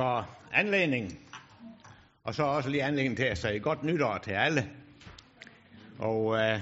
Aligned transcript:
for 0.00 0.36
anledningen. 0.52 1.18
Og 2.24 2.34
så 2.34 2.42
også 2.42 2.68
lige 2.70 2.82
anledningen 2.82 3.16
til 3.16 3.24
at 3.24 3.38
sige 3.38 3.60
godt 3.60 3.84
nytår 3.84 4.18
til 4.18 4.30
alle. 4.30 4.70
Og 5.98 6.38
øh, 6.38 6.60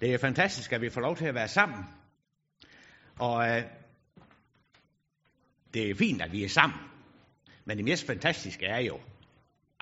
det 0.00 0.14
er 0.14 0.18
fantastisk, 0.18 0.72
at 0.72 0.80
vi 0.80 0.90
får 0.90 1.00
lov 1.00 1.16
til 1.16 1.24
at 1.24 1.34
være 1.34 1.48
sammen. 1.48 1.84
Og 3.18 3.48
øh, 3.48 3.62
det 5.74 5.90
er 5.90 5.94
fint, 5.94 6.22
at 6.22 6.32
vi 6.32 6.44
er 6.44 6.48
sammen. 6.48 6.78
Men 7.64 7.76
det 7.76 7.84
mest 7.84 8.06
fantastiske 8.06 8.66
er 8.66 8.78
jo, 8.78 9.00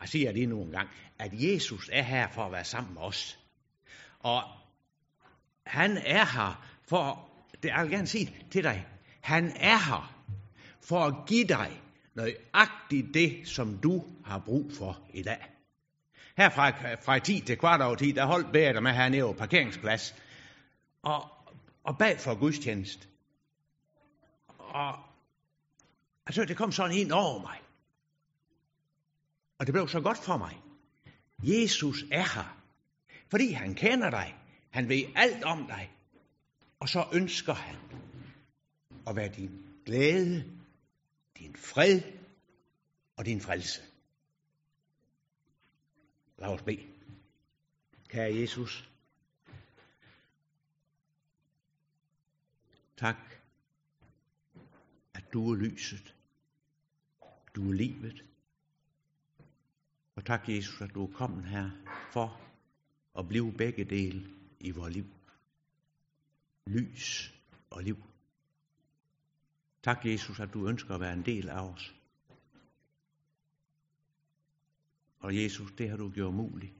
jeg 0.00 0.08
siger 0.08 0.32
det 0.32 0.48
nu 0.48 0.62
en 0.62 0.70
gang, 0.70 0.88
at 1.18 1.30
Jesus 1.32 1.90
er 1.92 2.02
her 2.02 2.28
for 2.28 2.44
at 2.44 2.52
være 2.52 2.64
sammen 2.64 2.94
med 2.94 3.02
os. 3.02 3.38
Og 4.20 4.42
han 5.66 5.96
er 5.96 6.24
her 6.24 6.66
for, 6.88 7.30
det 7.62 7.68
jeg 7.68 7.82
vil 7.82 7.90
gerne 7.90 8.06
sige 8.06 8.36
til 8.50 8.64
dig, 8.64 8.86
han 9.20 9.52
er 9.56 9.78
her 9.78 10.24
for 10.80 11.04
at 11.04 11.14
give 11.26 11.44
dig 11.44 11.82
nøjagtigt 12.18 13.14
det, 13.14 13.48
som 13.48 13.78
du 13.78 14.04
har 14.24 14.38
brug 14.38 14.72
for 14.72 15.00
i 15.14 15.22
dag. 15.22 15.50
Her 16.36 16.50
fra, 16.50 16.94
fra 16.94 17.18
10 17.18 17.40
til 17.40 17.58
kvart 17.58 17.80
over 17.80 17.94
10, 17.94 18.12
der 18.12 18.26
holdt 18.26 18.52
bæret 18.52 18.82
med 18.82 18.92
hernede 18.92 19.22
på 19.22 19.32
parkeringsplads. 19.32 20.14
Og, 21.02 21.30
og 21.84 21.98
bag 21.98 22.18
for 22.18 22.34
gudstjenest. 22.34 23.08
Og 24.58 24.98
altså, 26.26 26.44
det 26.44 26.56
kom 26.56 26.72
sådan 26.72 26.96
ind 26.96 27.12
over 27.12 27.40
mig. 27.40 27.58
Og 29.58 29.66
det 29.66 29.72
blev 29.72 29.88
så 29.88 30.00
godt 30.00 30.18
for 30.18 30.36
mig. 30.36 30.60
Jesus 31.42 32.04
er 32.12 32.34
her. 32.34 32.58
Fordi 33.30 33.52
han 33.52 33.74
kender 33.74 34.10
dig. 34.10 34.34
Han 34.70 34.88
ved 34.88 35.04
alt 35.16 35.44
om 35.44 35.66
dig. 35.66 35.90
Og 36.80 36.88
så 36.88 37.04
ønsker 37.12 37.54
han 37.54 37.76
at 39.06 39.16
være 39.16 39.28
din 39.28 39.50
glæde, 39.86 40.57
din 41.38 41.56
fred 41.56 42.00
og 43.16 43.24
din 43.24 43.40
frelse. 43.40 43.82
Lad 46.38 46.48
os 46.48 46.62
bede. 46.62 46.86
Kære 48.08 48.34
Jesus, 48.34 48.90
tak, 52.96 53.16
at 55.14 55.24
du 55.32 55.52
er 55.52 55.56
lyset. 55.56 56.14
Du 57.54 57.68
er 57.68 57.74
livet. 57.74 58.24
Og 60.14 60.24
tak, 60.24 60.48
Jesus, 60.48 60.80
at 60.80 60.94
du 60.94 61.06
er 61.06 61.12
kommet 61.12 61.44
her 61.44 61.70
for 62.12 62.40
at 63.18 63.28
blive 63.28 63.52
begge 63.52 63.84
dele 63.84 64.30
i 64.60 64.70
vores 64.70 64.94
liv. 64.94 65.06
Lys 66.66 67.34
og 67.70 67.82
liv. 67.82 67.96
Tak, 69.88 70.06
Jesus, 70.06 70.40
at 70.40 70.52
du 70.54 70.68
ønsker 70.68 70.94
at 70.94 71.00
være 71.00 71.12
en 71.12 71.24
del 71.24 71.48
af 71.48 71.68
os. 71.68 71.94
Og 75.20 75.36
Jesus, 75.36 75.72
det 75.72 75.90
har 75.90 75.96
du 75.96 76.10
gjort 76.10 76.34
muligt. 76.34 76.72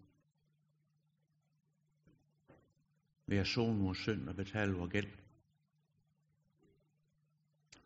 Ved 3.27 3.39
at 3.39 3.47
sone 3.47 3.83
vores 3.83 3.99
synd 3.99 4.29
og 4.29 4.37
betale 4.37 4.73
vores 4.73 4.93
gæld. 4.93 5.09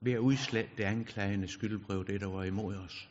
Ved 0.01 0.13
at 0.13 0.19
udslette 0.19 0.77
det 0.77 0.85
anklagende 0.85 1.49
skyldbrev, 1.49 2.07
det 2.07 2.21
der 2.21 2.27
var 2.27 2.45
imod 2.45 2.77
os. 2.77 3.11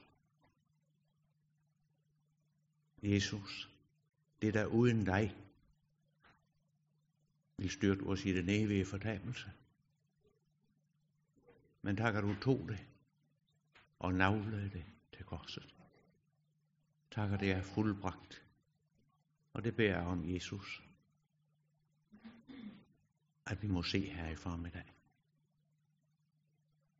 Jesus, 3.03 3.70
det 4.42 4.53
der 4.53 4.66
uden 4.66 5.06
dig 5.06 5.36
vil 7.58 7.70
styrte 7.70 8.02
os 8.02 8.25
i 8.25 8.34
den 8.34 8.50
evige 8.50 8.86
fortabelse. 8.86 9.52
Men 11.82 11.98
tak, 11.98 12.16
at 12.16 12.24
du 12.24 12.36
tog 12.42 12.70
det 12.70 12.80
og 14.00 14.14
navlede 14.14 14.70
det 14.70 14.86
til 15.16 15.26
korset. 15.26 15.76
Tak, 17.12 17.32
at 17.32 17.40
det 17.40 17.52
er 17.52 17.62
fuldbragt. 17.62 18.44
Og 19.54 19.64
det 19.64 19.76
beder 19.76 19.90
jeg 19.90 20.06
om, 20.06 20.34
Jesus, 20.34 20.84
at 23.46 23.62
vi 23.62 23.68
må 23.68 23.84
se 23.84 24.00
her 24.00 24.28
i 24.28 24.36
formiddag. 24.36 24.84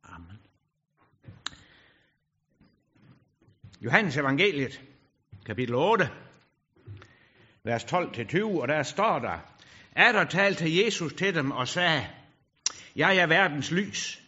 Amen. 0.02 0.38
Johannes 3.80 4.16
evangeliet, 4.16 4.82
kapitel 5.46 5.74
8, 5.74 6.04
vers 7.62 7.84
12-20, 7.84 8.44
og 8.44 8.68
der 8.68 8.82
står 8.82 9.18
der, 9.18 9.38
er 9.92 10.12
der 10.12 10.24
talte 10.24 10.84
Jesus 10.84 11.12
til 11.12 11.34
dem 11.34 11.50
og 11.50 11.68
sagde, 11.68 12.08
jeg 12.96 13.16
er 13.16 13.26
verdens 13.26 13.70
lys. 13.70 14.21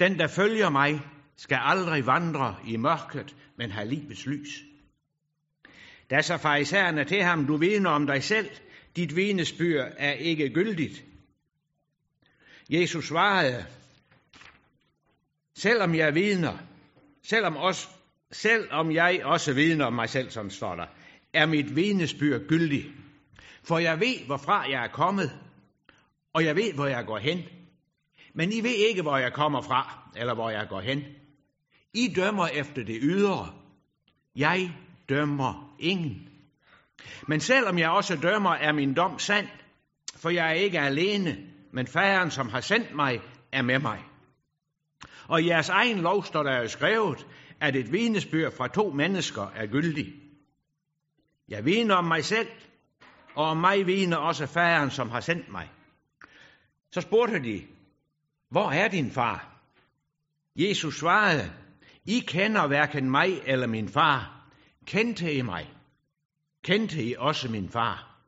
Den, 0.00 0.18
der 0.18 0.26
følger 0.26 0.70
mig, 0.70 1.00
skal 1.36 1.58
aldrig 1.60 2.06
vandre 2.06 2.56
i 2.66 2.76
mørket, 2.76 3.36
men 3.56 3.70
have 3.70 3.88
livets 3.88 4.26
lys. 4.26 4.48
Da 6.10 6.22
så 6.22 6.36
farisæerne 6.36 7.04
til 7.04 7.22
ham, 7.22 7.46
du 7.46 7.56
vidner 7.56 7.90
om 7.90 8.06
dig 8.06 8.22
selv, 8.22 8.50
dit 8.96 9.16
vidnesbyr 9.16 9.82
er 9.82 10.12
ikke 10.12 10.50
gyldigt. 10.50 11.04
Jesus 12.70 13.08
svarede, 13.08 13.66
selvom 15.54 15.94
jeg 15.94 16.14
vidner, 16.14 16.58
selvom, 17.22 17.56
også, 17.56 17.88
selvom 18.32 18.92
jeg 18.92 19.20
også 19.24 19.52
vidner 19.52 19.84
om 19.84 19.92
mig 19.92 20.08
selv, 20.08 20.30
som 20.30 20.50
står 20.50 20.74
der, 20.74 20.86
er 21.34 21.46
mit 21.46 21.76
vidnesbyr 21.76 22.38
gyldigt. 22.48 22.86
For 23.62 23.78
jeg 23.78 24.00
ved, 24.00 24.26
hvorfra 24.26 24.70
jeg 24.70 24.84
er 24.84 24.88
kommet, 24.88 25.38
og 26.32 26.44
jeg 26.44 26.56
ved, 26.56 26.74
hvor 26.74 26.86
jeg 26.86 27.04
går 27.06 27.18
hen. 27.18 27.59
Men 28.34 28.52
I 28.52 28.60
ved 28.60 28.74
ikke, 28.88 29.02
hvor 29.02 29.16
jeg 29.16 29.32
kommer 29.32 29.62
fra, 29.62 29.98
eller 30.16 30.34
hvor 30.34 30.50
jeg 30.50 30.66
går 30.68 30.80
hen. 30.80 31.04
I 31.94 32.12
dømmer 32.16 32.46
efter 32.46 32.84
det 32.84 32.98
ydre. 33.02 33.52
Jeg 34.36 34.72
dømmer 35.08 35.76
ingen. 35.78 36.28
Men 37.28 37.40
selvom 37.40 37.78
jeg 37.78 37.90
også 37.90 38.16
dømmer, 38.16 38.50
er 38.50 38.72
min 38.72 38.94
dom 38.94 39.18
sand, 39.18 39.48
for 40.16 40.30
jeg 40.30 40.48
er 40.48 40.52
ikke 40.52 40.80
alene, 40.80 41.38
men 41.72 41.86
faderen, 41.86 42.30
som 42.30 42.48
har 42.48 42.60
sendt 42.60 42.94
mig, 42.94 43.20
er 43.52 43.62
med 43.62 43.78
mig. 43.78 44.04
Og 45.28 45.42
i 45.42 45.46
jeres 45.46 45.68
egen 45.68 45.98
lov 45.98 46.24
står 46.24 46.42
der 46.42 46.62
jo 46.62 46.68
skrevet, 46.68 47.26
at 47.60 47.76
et 47.76 47.92
vidnesbyrd 47.92 48.56
fra 48.56 48.68
to 48.68 48.90
mennesker 48.90 49.52
er 49.56 49.66
gyldig. 49.66 50.14
Jeg 51.48 51.64
vidner 51.64 51.94
om 51.94 52.04
mig 52.04 52.24
selv, 52.24 52.48
og 53.34 53.44
om 53.44 53.56
mig 53.56 53.86
vidner 53.86 54.16
også 54.16 54.46
faderen, 54.46 54.90
som 54.90 55.10
har 55.10 55.20
sendt 55.20 55.48
mig. 55.48 55.70
Så 56.92 57.00
spurgte 57.00 57.42
de, 57.42 57.66
hvor 58.50 58.70
er 58.70 58.88
din 58.88 59.10
far? 59.10 59.46
Jesus 60.56 60.98
svarede, 60.98 61.52
I 62.04 62.18
kender 62.26 62.66
hverken 62.66 63.10
mig 63.10 63.40
eller 63.46 63.66
min 63.66 63.88
far. 63.88 64.46
Kendte 64.86 65.34
I 65.34 65.42
mig? 65.42 65.70
Kendte 66.64 67.04
I 67.04 67.14
også 67.18 67.48
min 67.48 67.68
far? 67.68 68.18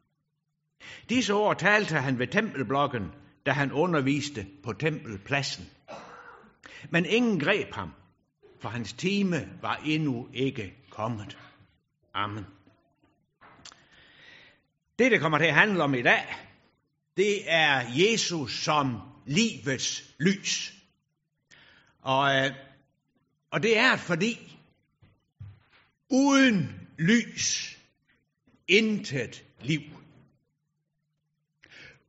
Disse 1.09 1.35
ord 1.35 1.59
talte 1.59 1.95
han 1.95 2.19
ved 2.19 2.27
tempelblokken, 2.27 3.13
da 3.47 3.51
han 3.53 3.73
underviste 3.73 4.47
på 4.65 4.73
tempelpladsen. 4.73 5.65
Men 6.91 7.07
ingen 7.07 7.41
greb 7.41 7.75
ham, 7.75 7.93
for 8.61 8.69
hans 8.69 8.93
time 8.93 9.49
var 9.63 9.81
endnu 9.85 10.29
ikke 10.33 10.75
kommet. 10.91 11.39
Amen. 12.15 12.47
Det, 14.99 15.11
det 15.11 15.21
kommer 15.21 15.39
til 15.39 15.45
at 15.45 15.55
handle 15.55 15.83
om 15.83 15.95
i 15.95 16.03
dag, 16.03 16.37
det 17.17 17.53
er 17.53 17.83
Jesus 17.89 18.53
som 18.65 19.12
livets 19.27 20.15
lys. 20.19 20.75
Og, 22.01 22.37
øh, 22.37 22.55
og 23.51 23.63
det 23.63 23.79
er 23.79 23.97
fordi, 23.97 24.59
uden 26.11 26.89
lys, 26.99 27.79
intet 28.69 29.45
liv. 29.61 29.83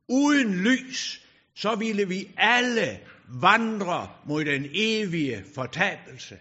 Uden 0.08 0.54
lys, 0.54 1.26
så 1.54 1.74
ville 1.74 2.08
vi 2.08 2.30
alle 2.36 3.00
vandre 3.28 4.16
mod 4.26 4.44
den 4.44 4.66
evige 4.74 5.44
fortabelse. 5.54 6.38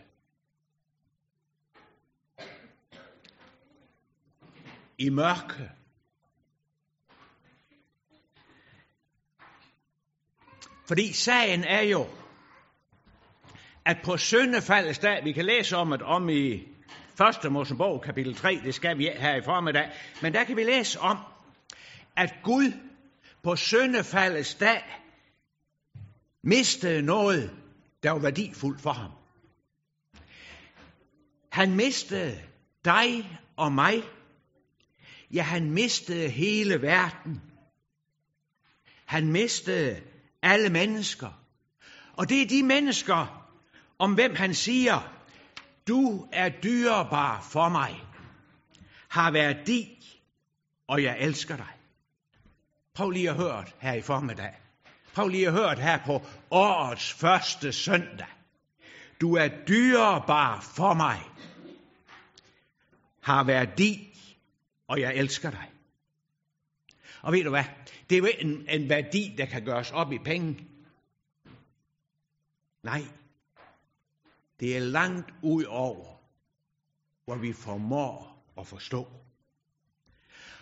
I 4.97 5.09
mørke. 5.09 5.71
Fordi 10.87 11.13
sagen 11.13 11.63
er 11.63 11.81
jo, 11.81 12.07
at 13.85 13.97
på 14.03 14.17
søndefaldets 14.17 14.99
dag, 14.99 15.23
vi 15.23 15.31
kan 15.31 15.45
læse 15.45 15.77
om 15.77 15.89
det 15.89 16.01
om 16.01 16.29
i 16.29 16.67
1. 17.43 17.51
Mosebog, 17.51 18.01
kapitel 18.01 18.35
3, 18.35 18.59
det 18.63 18.75
skal 18.75 18.97
vi 18.97 19.09
her 19.15 19.35
i 19.35 19.41
formiddag, 19.41 19.91
men 20.21 20.33
der 20.33 20.43
kan 20.43 20.57
vi 20.57 20.63
læse 20.63 20.99
om, 20.99 21.17
at 22.17 22.33
Gud 22.43 22.73
på 23.43 23.55
søndefaldets 23.55 24.55
dag 24.55 24.83
mistede 26.43 27.01
noget, 27.01 27.51
der 28.03 28.11
var 28.11 28.19
værdifuldt 28.19 28.81
for 28.81 28.91
ham. 28.91 29.11
Han 31.51 31.75
mistede 31.75 32.41
dig 32.85 33.39
og 33.57 33.71
mig. 33.71 34.03
Ja, 35.33 35.41
han 35.41 35.71
mistede 35.71 36.29
hele 36.29 36.81
verden. 36.81 37.41
Han 39.05 39.31
mistede 39.31 40.01
alle 40.43 40.69
mennesker. 40.69 41.29
Og 42.13 42.29
det 42.29 42.41
er 42.41 42.47
de 42.47 42.63
mennesker 42.63 43.49
om 43.99 44.13
hvem 44.13 44.35
han 44.35 44.53
siger, 44.53 45.13
du 45.87 46.27
er 46.31 46.49
dyrebar 46.49 47.41
for 47.41 47.69
mig, 47.69 48.01
har 49.09 49.31
værdi, 49.31 50.05
og 50.87 51.03
jeg 51.03 51.17
elsker 51.19 51.57
dig. 51.57 51.73
Prøv 52.93 53.09
lige 53.09 53.29
at 53.29 53.35
høre 53.35 53.65
det 53.65 53.73
her 53.79 53.93
i 53.93 54.01
formiddag. 54.01 54.53
Prøv 55.13 55.27
lige 55.27 55.47
at 55.47 55.53
høre 55.53 55.75
det 55.75 55.83
her 55.83 55.99
på 56.05 56.21
årets 56.51 57.13
første 57.13 57.73
søndag. 57.73 58.27
Du 59.21 59.35
er 59.35 59.47
dyrebar 59.67 60.59
for 60.61 60.93
mig, 60.93 61.19
har 63.21 63.43
værdi, 63.43 64.17
og 64.87 65.01
jeg 65.01 65.15
elsker 65.15 65.51
dig. 65.51 65.72
Og 67.23 67.33
ved 67.33 67.43
du 67.43 67.49
hvad? 67.49 67.63
Det 68.09 68.15
er 68.15 68.19
jo 68.19 68.27
en, 68.39 68.69
en 68.69 68.89
værdi, 68.89 69.35
der 69.37 69.45
kan 69.45 69.65
gøres 69.65 69.91
op 69.91 70.11
i 70.11 70.17
penge. 70.25 70.67
Nej. 72.83 73.01
Det 74.59 74.77
er 74.77 74.79
langt 74.79 75.33
ud 75.43 75.63
over, 75.63 76.19
hvor 77.25 77.35
vi 77.35 77.53
formår 77.53 78.43
at 78.57 78.67
forstå. 78.67 79.07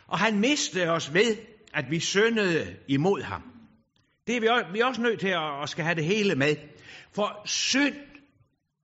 Og 0.08 0.20
han 0.20 0.40
mistede 0.40 0.90
os 0.90 1.14
ved, 1.14 1.38
at 1.74 1.86
vi 1.90 2.00
syndede 2.00 2.80
imod 2.88 3.22
ham. 3.22 3.44
Det 4.28 4.36
er 4.36 4.42
vi 4.42 4.48
også, 4.48 4.72
vi 4.72 4.80
er 4.80 4.86
også 4.86 5.02
nødt 5.02 5.20
til 5.20 5.28
at, 5.28 5.64
at 5.64 5.70
skal 5.70 5.84
have 5.84 5.96
det 5.96 6.06
hele 6.06 6.36
med. 6.36 6.56
For 7.12 7.42
synd 7.46 7.96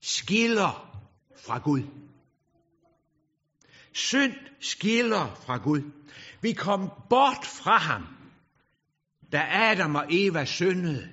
skiller 0.01 1.01
fra 1.35 1.59
Gud. 1.59 1.81
Synd 3.91 4.33
skiller 4.59 5.35
fra 5.45 5.57
Gud. 5.57 5.81
Vi 6.47 6.53
kom 6.53 6.91
bort 7.09 7.45
fra 7.45 7.77
ham, 7.77 8.07
da 9.31 9.47
Adam 9.51 9.95
og 9.95 10.05
Eva 10.09 10.45
syndede. 10.45 11.09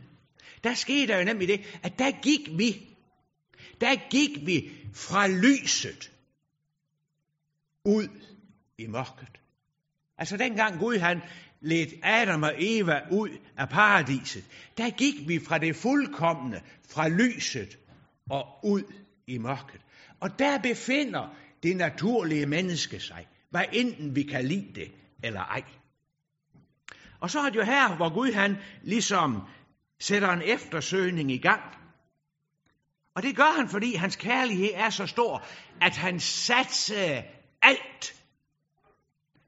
Der 0.64 0.74
skete 0.74 1.06
der 1.06 1.18
jo 1.18 1.24
nemlig 1.24 1.48
det, 1.48 1.78
at 1.82 1.98
der 1.98 2.10
gik 2.22 2.58
vi, 2.58 2.96
der 3.80 4.08
gik 4.10 4.46
vi 4.46 4.70
fra 4.94 5.28
lyset 5.28 6.12
ud 7.84 8.08
i 8.78 8.86
mørket. 8.86 9.40
Altså 10.18 10.36
dengang 10.36 10.78
Gud 10.78 10.98
han 10.98 11.20
led 11.60 11.86
Adam 12.02 12.42
og 12.42 12.54
Eva 12.58 13.00
ud 13.10 13.30
af 13.56 13.68
paradiset, 13.68 14.44
der 14.78 14.90
gik 14.90 15.28
vi 15.28 15.38
fra 15.38 15.58
det 15.58 15.76
fuldkommende, 15.76 16.60
fra 16.88 17.08
lyset 17.08 17.78
og 18.30 18.64
ud 18.64 18.82
i 19.26 19.38
mørket. 19.38 19.80
Og 20.20 20.38
der 20.38 20.58
befinder 20.58 21.36
det 21.62 21.76
naturlige 21.76 22.46
menneske 22.46 23.00
sig, 23.00 23.26
hvad 23.50 23.64
enten 23.72 24.16
vi 24.16 24.22
kan 24.22 24.44
lide 24.44 24.72
det 24.74 24.92
eller 25.24 25.40
ej. 25.40 25.62
Og 27.20 27.30
så 27.30 27.40
er 27.40 27.50
det 27.50 27.56
jo 27.56 27.64
her, 27.64 27.96
hvor 27.96 28.14
Gud 28.14 28.32
han 28.32 28.56
ligesom 28.82 29.42
sætter 30.00 30.30
en 30.30 30.42
eftersøgning 30.42 31.32
i 31.32 31.38
gang. 31.38 31.62
Og 33.14 33.22
det 33.22 33.36
gør 33.36 33.56
han, 33.56 33.68
fordi 33.68 33.94
hans 33.94 34.16
kærlighed 34.16 34.70
er 34.74 34.90
så 34.90 35.06
stor, 35.06 35.44
at 35.80 35.96
han 35.96 36.20
satser 36.20 37.22
alt 37.62 38.14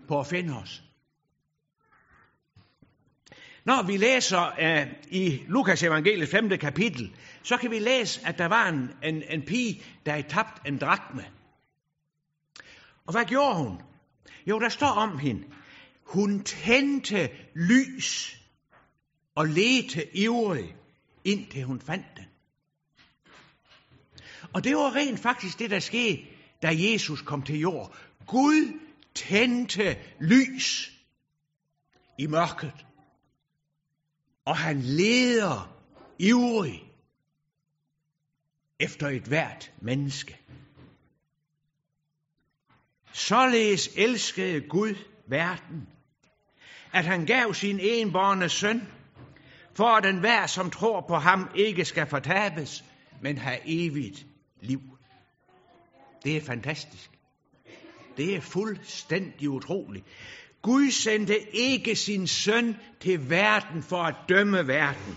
på 0.08 0.20
at 0.20 0.26
finde 0.26 0.54
os. 0.54 0.82
Når 3.64 3.86
vi 3.86 3.96
læser 3.96 4.52
uh, 4.52 4.92
i 5.08 5.44
Lukas 5.48 5.82
evangeliet 5.82 6.28
5. 6.28 6.58
kapitel, 6.58 7.16
så 7.42 7.56
kan 7.56 7.70
vi 7.70 7.78
læse, 7.78 8.26
at 8.26 8.38
der 8.38 8.46
var 8.46 8.68
en, 8.68 8.90
en, 9.02 9.22
en 9.30 9.42
pige, 9.42 9.82
der 10.06 10.12
havde 10.12 10.28
tabt 10.28 10.66
en 10.68 10.78
drakme. 10.78 11.24
Og 13.06 13.12
hvad 13.12 13.24
gjorde 13.24 13.56
hun? 13.56 13.82
Jo, 14.46 14.58
der 14.60 14.68
står 14.68 14.86
om 14.86 15.18
hende. 15.18 15.42
Hun 16.06 16.44
tændte 16.44 17.30
lys 17.54 18.40
og 19.34 19.46
ledte 19.46 20.16
ivrig, 20.16 20.76
indtil 21.24 21.62
hun 21.62 21.80
fandt 21.80 22.06
den. 22.16 22.24
Og 24.54 24.64
det 24.64 24.76
var 24.76 24.94
rent 24.94 25.20
faktisk 25.20 25.58
det, 25.58 25.70
der 25.70 25.78
skete, 25.78 26.26
da 26.62 26.68
Jesus 26.72 27.22
kom 27.22 27.42
til 27.42 27.58
jord. 27.58 27.96
Gud 28.26 28.80
tændte 29.14 29.96
lys 30.20 30.92
i 32.18 32.26
mørket. 32.26 32.86
Og 34.44 34.56
han 34.56 34.80
leder 34.82 35.82
ivrig 36.18 36.92
efter 38.80 39.08
et 39.08 39.22
hvert 39.22 39.72
menneske. 39.82 40.40
Således 43.12 43.88
elskede 43.96 44.68
Gud 44.68 44.94
verden, 45.28 45.88
at 46.96 47.04
han 47.04 47.26
gav 47.26 47.54
sin 47.54 47.80
enborne 47.80 48.48
søn, 48.48 48.88
for 49.74 49.84
at 49.84 50.04
den 50.04 50.18
hver, 50.20 50.46
som 50.46 50.70
tror 50.70 51.00
på 51.08 51.14
ham, 51.14 51.50
ikke 51.54 51.84
skal 51.84 52.06
fortabes, 52.06 52.84
men 53.22 53.38
have 53.38 53.58
evigt 53.64 54.26
liv. 54.60 54.80
Det 56.24 56.36
er 56.36 56.40
fantastisk. 56.40 57.10
Det 58.16 58.36
er 58.36 58.40
fuldstændig 58.40 59.50
utroligt. 59.50 60.04
Gud 60.62 60.90
sendte 60.90 61.56
ikke 61.56 61.96
sin 61.96 62.26
søn 62.26 62.76
til 63.00 63.30
verden 63.30 63.82
for 63.82 64.02
at 64.02 64.14
dømme 64.28 64.66
verden. 64.66 65.16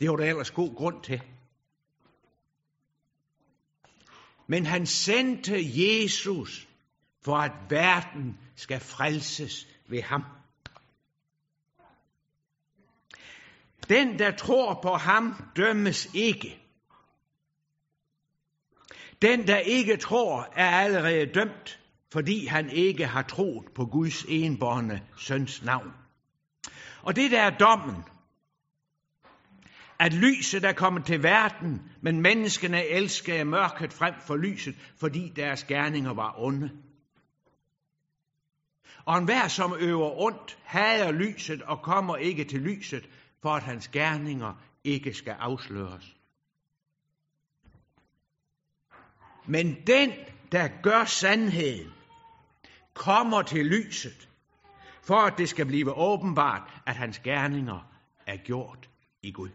Det 0.00 0.10
var 0.10 0.16
der 0.16 0.24
ellers 0.24 0.50
god 0.50 0.74
grund 0.74 1.02
til. 1.02 1.22
Men 4.48 4.66
han 4.66 4.86
sendte 4.86 5.56
Jesus 5.56 6.68
for 7.24 7.36
at 7.36 7.52
verden 7.70 8.38
skal 8.56 8.80
frelses 8.80 9.66
ved 9.90 10.02
ham. 10.02 10.24
Den, 13.88 14.18
der 14.18 14.30
tror 14.30 14.80
på 14.82 14.94
ham, 14.94 15.34
dømmes 15.56 16.08
ikke. 16.14 16.60
Den, 19.22 19.46
der 19.46 19.58
ikke 19.58 19.96
tror, 19.96 20.52
er 20.56 20.70
allerede 20.70 21.26
dømt, 21.26 21.80
fordi 22.12 22.46
han 22.46 22.70
ikke 22.70 23.06
har 23.06 23.22
troet 23.22 23.66
på 23.74 23.84
Guds 23.86 24.24
enborne 24.28 25.02
søns 25.16 25.62
navn. 25.62 25.92
Og 27.02 27.16
det 27.16 27.30
der 27.30 27.40
er 27.40 27.58
dommen, 27.58 28.04
at 30.00 30.12
lyset 30.12 30.64
er 30.64 30.72
kommet 30.72 31.04
til 31.04 31.22
verden, 31.22 31.92
men 32.02 32.20
menneskene 32.20 32.86
elskede 32.86 33.44
mørket 33.44 33.92
frem 33.92 34.14
for 34.26 34.36
lyset, 34.36 34.74
fordi 35.00 35.32
deres 35.36 35.64
gerninger 35.64 36.14
var 36.14 36.34
onde. 36.38 36.70
Og 39.04 39.18
enhver, 39.18 39.48
som 39.48 39.74
øver 39.80 40.20
ondt, 40.20 40.58
hader 40.64 41.12
lyset 41.12 41.62
og 41.62 41.82
kommer 41.82 42.16
ikke 42.16 42.44
til 42.44 42.60
lyset, 42.60 43.08
for 43.42 43.50
at 43.50 43.62
hans 43.62 43.88
gerninger 43.88 44.54
ikke 44.84 45.14
skal 45.14 45.36
afsløres. 45.38 46.16
Men 49.46 49.86
den, 49.86 50.12
der 50.52 50.68
gør 50.82 51.04
sandheden, 51.04 51.92
kommer 52.94 53.42
til 53.42 53.66
lyset, 53.66 54.28
for 55.02 55.16
at 55.16 55.38
det 55.38 55.48
skal 55.48 55.66
blive 55.66 55.94
åbenbart, 55.94 56.70
at 56.86 56.96
hans 56.96 57.18
gerninger 57.18 57.92
er 58.26 58.36
gjort 58.36 58.90
i 59.22 59.32
Gud. 59.32 59.50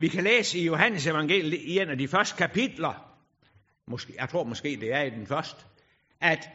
Vi 0.00 0.08
kan 0.08 0.24
læse 0.24 0.58
i 0.58 0.64
Johannes 0.66 1.06
evangeliet 1.06 1.60
i 1.60 1.78
en 1.78 1.88
af 1.88 1.98
de 1.98 2.08
første 2.08 2.36
kapitler, 2.36 3.07
måske, 3.88 4.14
jeg 4.18 4.28
tror 4.28 4.44
måske 4.44 4.68
det 4.80 4.92
er 4.92 5.02
i 5.02 5.10
den 5.10 5.26
første, 5.26 5.64
at 6.20 6.50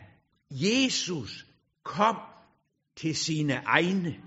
Jesus 0.52 1.46
kom 1.84 2.18
til 2.96 3.16
sine 3.16 3.54
egne. 3.54 4.24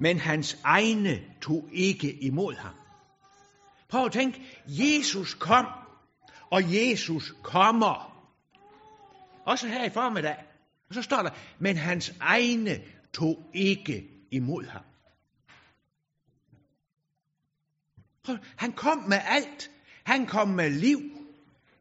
Men 0.00 0.18
hans 0.18 0.58
egne 0.64 1.34
tog 1.42 1.68
ikke 1.72 2.12
imod 2.12 2.54
ham. 2.54 2.74
Prøv 3.88 4.04
at 4.04 4.12
tænke, 4.12 4.62
Jesus 4.66 5.34
kom, 5.34 5.66
og 6.50 6.74
Jesus 6.74 7.34
kommer. 7.42 8.10
Også 9.46 9.68
her 9.68 9.84
i 9.84 9.90
formiddag. 9.90 10.36
Og 10.88 10.94
så 10.94 11.02
står 11.02 11.22
der, 11.22 11.30
men 11.58 11.76
hans 11.76 12.14
egne 12.20 12.82
tog 13.12 13.50
ikke 13.54 14.08
imod 14.30 14.64
ham. 14.64 14.82
Han 18.56 18.72
kom 18.72 18.98
med 18.98 19.18
alt. 19.24 19.70
Han 20.04 20.26
kom 20.26 20.48
med 20.48 20.70
liv. 20.70 20.98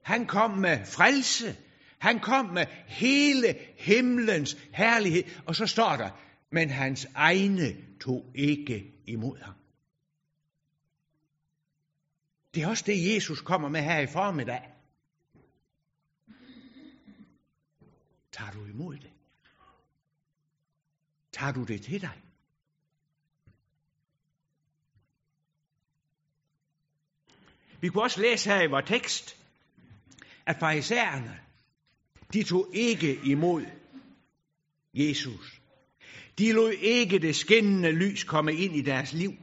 Han 0.01 0.25
kom 0.27 0.51
med 0.51 0.85
frelse. 0.85 1.57
Han 1.99 2.19
kom 2.19 2.45
med 2.45 2.65
hele 2.87 3.59
himlens 3.77 4.57
herlighed. 4.73 5.23
Og 5.45 5.55
så 5.55 5.67
står 5.67 5.95
der, 5.97 6.09
men 6.51 6.69
hans 6.69 7.07
egne 7.15 7.97
tog 7.99 8.31
ikke 8.35 8.93
imod 9.07 9.37
ham. 9.37 9.53
Det 12.53 12.63
er 12.63 12.67
også 12.67 12.83
det, 12.87 13.15
Jesus 13.15 13.41
kommer 13.41 13.69
med 13.69 13.81
her 13.81 13.99
i 13.99 14.07
formiddag. 14.07 14.69
Tager 18.31 18.51
du 18.51 18.65
imod 18.65 18.97
det? 18.97 19.11
Tager 21.31 21.51
du 21.51 21.63
det 21.63 21.81
til 21.81 22.01
dig? 22.01 22.21
Vi 27.83 27.89
kunne 27.89 28.03
også 28.03 28.21
læse 28.21 28.49
her 28.49 28.61
i 28.61 28.67
vores 28.67 28.85
tekst, 28.87 29.37
at 30.45 30.55
farisæerne, 30.59 31.39
de 32.33 32.43
tog 32.43 32.69
ikke 32.73 33.19
imod 33.25 33.65
Jesus. 34.93 35.61
De 36.37 36.51
lod 36.51 36.71
ikke 36.71 37.19
det 37.19 37.35
skinnende 37.35 37.91
lys 37.91 38.23
komme 38.23 38.53
ind 38.55 38.75
i 38.75 38.81
deres 38.81 39.13
liv. 39.13 39.33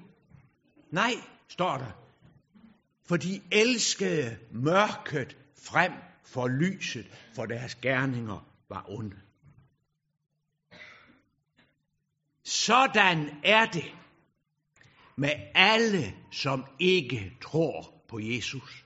Nej, 0.91 1.13
står 1.49 1.77
der. 1.77 1.91
For 3.09 3.17
de 3.17 3.41
elskede 3.53 4.39
mørket 4.53 5.37
frem 5.63 5.93
for 6.25 6.49
lyset, 6.49 7.07
for 7.35 7.47
deres 7.47 7.75
gerninger 7.75 8.47
var 8.69 8.85
onde. 8.89 9.21
Sådan 12.45 13.31
er 13.45 13.67
det 13.67 13.95
med 15.17 15.33
alle, 15.55 16.15
som 16.33 16.65
ikke 16.79 17.33
tror 17.43 18.00
på 18.11 18.19
Jesus. 18.21 18.85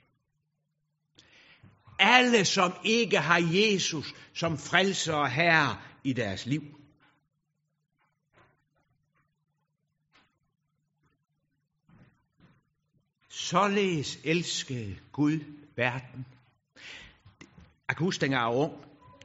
Alle, 1.98 2.44
som 2.44 2.72
ikke 2.84 3.18
har 3.18 3.40
Jesus 3.52 4.14
som 4.34 4.58
frelser 4.58 5.14
og 5.14 5.30
herre 5.30 5.78
i 6.04 6.12
deres 6.12 6.46
liv. 6.46 6.62
Således 13.28 14.18
elskede 14.24 14.96
Gud 15.12 15.38
verden. 15.76 16.26
Jeg 17.88 17.96
kan 17.96 18.04
huske, 18.04 18.20
dengang 18.20 18.42
jeg 18.42 18.58
var 18.58 18.64
ung, 18.64 18.84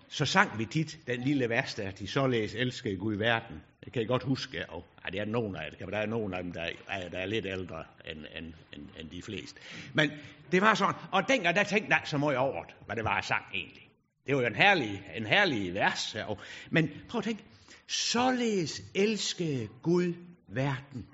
så 0.09 0.25
sang 0.25 0.59
vi 0.59 0.65
tit 0.65 0.99
den 1.07 1.21
lille 1.21 1.49
vers 1.49 1.73
der, 1.73 1.91
de 1.91 2.07
således 2.07 2.53
elskede 2.53 2.97
Gud 2.97 3.15
verden. 3.15 3.63
Det 3.83 3.93
kan 3.93 3.99
jeg 3.99 4.07
godt 4.07 4.23
huske, 4.23 4.69
og 4.69 4.85
ej, 5.09 5.11
det 5.11 5.19
er 5.19 5.25
nogen 5.25 5.55
af 5.55 5.71
dem. 5.79 5.89
der 5.89 5.97
er 5.97 6.05
nogen 6.05 6.33
af 6.33 6.43
dem, 6.43 6.51
der 6.51 6.69
er, 6.87 7.09
der 7.09 7.17
er 7.17 7.25
lidt 7.25 7.45
ældre 7.45 7.83
end, 8.05 8.25
end, 8.37 8.53
end, 8.73 8.87
end 8.99 9.09
de 9.09 9.21
fleste. 9.21 9.61
Men 9.93 10.11
det 10.51 10.61
var 10.61 10.73
sådan, 10.73 10.95
og 11.11 11.27
dengang 11.27 11.55
der 11.55 11.63
tænkte 11.63 11.95
jeg 11.95 12.01
så 12.05 12.17
meget 12.17 12.37
over 12.37 12.63
det, 12.63 12.75
hvad 12.85 12.95
det 12.95 13.03
var, 13.03 13.15
jeg 13.15 13.23
sang 13.23 13.45
egentlig. 13.53 13.89
Det 14.25 14.35
var 14.35 14.41
jo 14.41 14.47
en 14.47 14.55
herlig, 14.55 15.03
en 15.15 15.25
herlig 15.25 15.73
vers. 15.73 16.15
Og, 16.15 16.39
Men 16.69 16.89
prøv 17.09 17.19
at 17.19 17.25
tænke, 17.25 17.43
således 17.87 18.81
elskede 18.95 19.67
Gud 19.81 20.13
verden. 20.47 21.07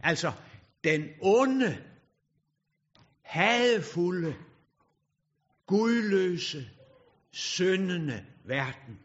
Altså, 0.00 0.32
den 0.84 1.08
onde, 1.20 1.84
hadefulde, 3.22 4.34
gudløse, 5.66 6.70
syndende 7.30 8.24
verden. 8.44 8.98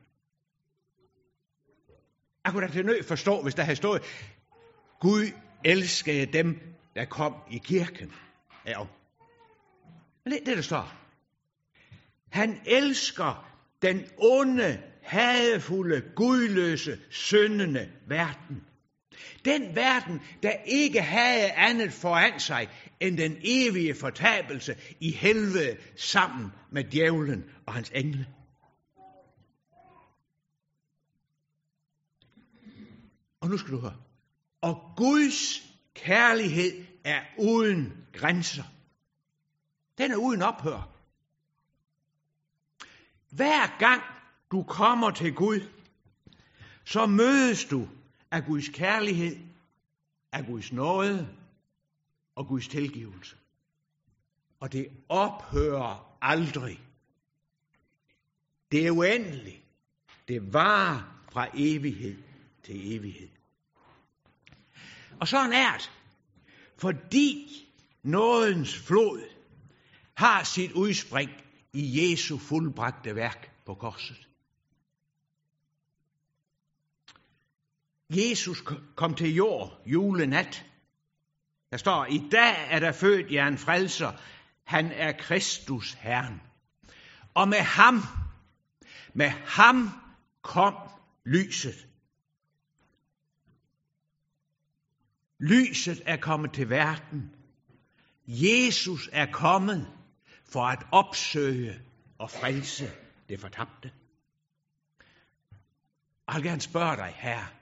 Jeg 2.48 2.54
kunne 2.54 2.68
da 2.68 2.72
til 2.72 2.86
nød 2.86 3.04
forstå, 3.04 3.42
hvis 3.42 3.56
der 3.56 3.64
havde 3.64 3.76
stået, 3.76 4.02
Gud 5.00 5.32
elskede 5.66 6.26
dem, 6.26 6.60
der 6.96 7.06
kom 7.06 7.36
i 7.52 7.58
kirken. 7.58 8.12
Ja, 8.66 8.80
men 10.24 10.34
det 10.34 10.42
er 10.42 10.46
det, 10.46 10.58
der 10.58 10.64
står. 10.64 10.94
Han 12.30 12.62
elsker 12.66 13.48
den 13.82 14.06
onde, 14.18 14.82
hadefulde, 15.04 16.02
gudløse, 16.16 17.00
syndende 17.10 17.90
verden. 18.08 18.64
Den 19.46 19.76
verden, 19.76 20.22
der 20.44 20.54
ikke 20.66 21.02
havde 21.02 21.52
andet 21.52 21.94
foran 21.94 22.40
sig 22.40 22.70
end 23.00 23.18
den 23.18 23.38
evige 23.44 23.96
fortabelse 23.96 24.76
i 25.00 25.12
helvede 25.12 25.78
sammen 25.96 26.52
med 26.72 26.84
djævlen 26.84 27.44
og 27.66 27.74
hans 27.74 27.92
engle. 27.96 28.26
Og 33.48 33.52
nu 33.52 33.58
skal 33.58 33.72
du 33.72 33.80
høre. 33.80 33.98
Og 34.62 34.94
Guds 34.98 35.64
kærlighed 35.94 36.86
er 37.04 37.22
uden 37.40 38.08
grænser. 38.14 38.64
Den 39.98 40.12
er 40.12 40.16
uden 40.16 40.42
ophør. 40.42 40.90
Hver 43.30 43.80
gang 43.80 44.02
du 44.52 44.64
kommer 44.64 45.12
til 45.12 45.34
Gud, 45.34 45.62
så 46.86 47.06
mødes 47.06 47.66
du 47.66 47.88
af 48.32 48.46
Guds 48.46 48.70
kærlighed, 48.70 49.38
af 50.32 50.46
Guds 50.46 50.72
nåde 50.72 51.36
og 52.36 52.48
Guds 52.48 52.68
tilgivelse. 52.68 53.36
Og 54.60 54.72
det 54.72 54.88
ophører 55.10 56.18
aldrig. 56.22 56.80
Det 58.72 58.88
er 58.88 58.92
uendeligt. 58.92 59.64
Det 60.28 60.54
var 60.54 61.16
fra 61.32 61.48
evighed 61.54 62.18
til 62.64 62.96
evighed. 62.96 63.37
Og 65.20 65.28
sådan 65.28 65.54
er 65.54 65.74
det, 65.78 65.92
fordi 66.78 67.48
nådens 68.04 68.78
flod 68.78 69.22
har 70.14 70.44
sit 70.44 70.72
udspring 70.72 71.32
i 71.74 72.12
Jesu 72.12 72.38
fuldbragte 72.38 73.16
værk 73.16 73.52
på 73.66 73.74
korset. 73.74 74.28
Jesus 78.10 78.64
kom 78.96 79.16
til 79.16 79.36
jord 79.36 79.82
julenat. 79.86 80.66
Der 81.72 81.78
står, 81.78 82.06
i 82.06 82.30
dag 82.32 82.68
er 82.70 82.80
der 82.80 82.92
født 82.92 83.32
jer 83.32 83.48
en 83.48 83.58
frelser. 83.58 84.12
Han 84.64 84.92
er 84.92 85.12
Kristus 85.12 85.94
Herren. 85.94 86.42
Og 87.34 87.48
med 87.48 87.58
ham, 87.58 88.02
med 89.14 89.30
ham 89.30 89.90
kom 90.42 90.76
lyset. 91.26 91.87
Lyset 95.40 96.02
er 96.06 96.18
kommet 96.18 96.54
til 96.54 96.70
verden. 96.70 97.36
Jesus 98.28 99.10
er 99.12 99.32
kommet 99.32 99.94
for 100.46 100.66
at 100.66 100.84
opsøge 100.92 101.82
og 102.18 102.32
frelse 102.32 102.92
det 103.30 103.40
fortabte. 103.40 103.92
Jeg 106.28 106.36
vil 106.36 106.44
gerne 106.44 106.62
spørge 106.62 106.96
dig 106.96 107.14
her. 107.18 107.54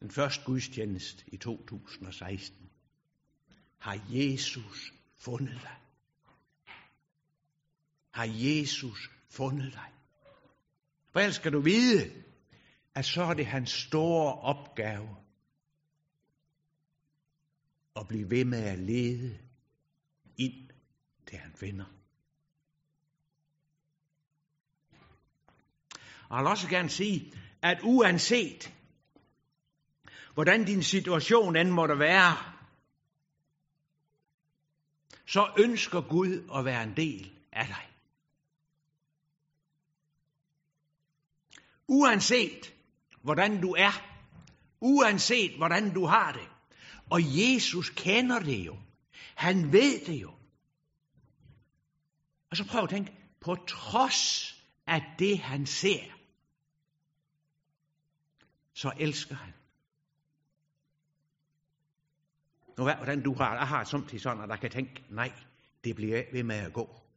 Den 0.00 0.10
første 0.10 0.44
gudstjeneste 0.44 1.24
i 1.26 1.36
2016. 1.36 2.70
Har 3.78 4.00
Jesus 4.08 4.92
fundet 5.16 5.60
dig? 5.62 5.76
Har 8.10 8.28
Jesus 8.28 9.10
fundet 9.30 9.72
dig? 9.72 9.92
For 11.12 11.20
ellers 11.20 11.36
skal 11.36 11.52
du 11.52 11.60
vide, 11.60 12.24
at 12.98 13.04
så 13.04 13.22
er 13.22 13.34
det 13.34 13.46
hans 13.46 13.70
store 13.70 14.34
opgave 14.34 15.16
at 17.96 18.08
blive 18.08 18.30
ved 18.30 18.44
med 18.44 18.64
at 18.64 18.78
lede 18.78 19.38
ind 20.36 20.70
til 21.26 21.38
han 21.38 21.52
finder. 21.54 21.84
Og 26.28 26.36
jeg 26.36 26.44
vil 26.44 26.50
også 26.50 26.68
gerne 26.68 26.88
sige, 26.88 27.32
at 27.62 27.80
uanset 27.82 28.74
hvordan 30.34 30.64
din 30.64 30.82
situation 30.82 31.56
end 31.56 31.70
måtte 31.70 31.98
være, 31.98 32.36
så 35.26 35.52
ønsker 35.58 36.00
Gud 36.00 36.50
at 36.54 36.64
være 36.64 36.82
en 36.82 36.96
del 36.96 37.38
af 37.52 37.66
dig. 37.66 37.90
Uanset 41.88 42.77
hvordan 43.22 43.60
du 43.60 43.74
er, 43.78 44.02
uanset 44.80 45.56
hvordan 45.56 45.94
du 45.94 46.06
har 46.06 46.32
det. 46.32 46.48
Og 47.10 47.20
Jesus 47.22 47.90
kender 47.90 48.38
det 48.38 48.66
jo. 48.66 48.76
Han 49.34 49.72
ved 49.72 50.06
det 50.06 50.22
jo. 50.22 50.32
Og 52.50 52.56
så 52.56 52.66
prøv 52.66 52.82
at 52.82 52.90
tænke, 52.90 53.12
på 53.40 53.56
trods 53.68 54.54
af 54.86 55.14
det 55.18 55.38
han 55.38 55.66
ser, 55.66 56.04
så 58.74 58.92
elsker 58.98 59.34
han. 59.34 59.52
Nu 62.78 62.84
hvordan 62.84 63.22
du 63.22 63.34
har, 63.34 63.54
jeg 63.54 63.68
har 63.68 63.84
samtidig 63.84 64.20
sådan, 64.20 64.42
at 64.42 64.48
der 64.48 64.56
kan 64.56 64.70
tænke, 64.70 65.04
nej, 65.10 65.32
det 65.84 65.96
bliver 65.96 66.24
ved 66.32 66.42
med 66.42 66.56
at 66.56 66.72
gå. 66.72 67.07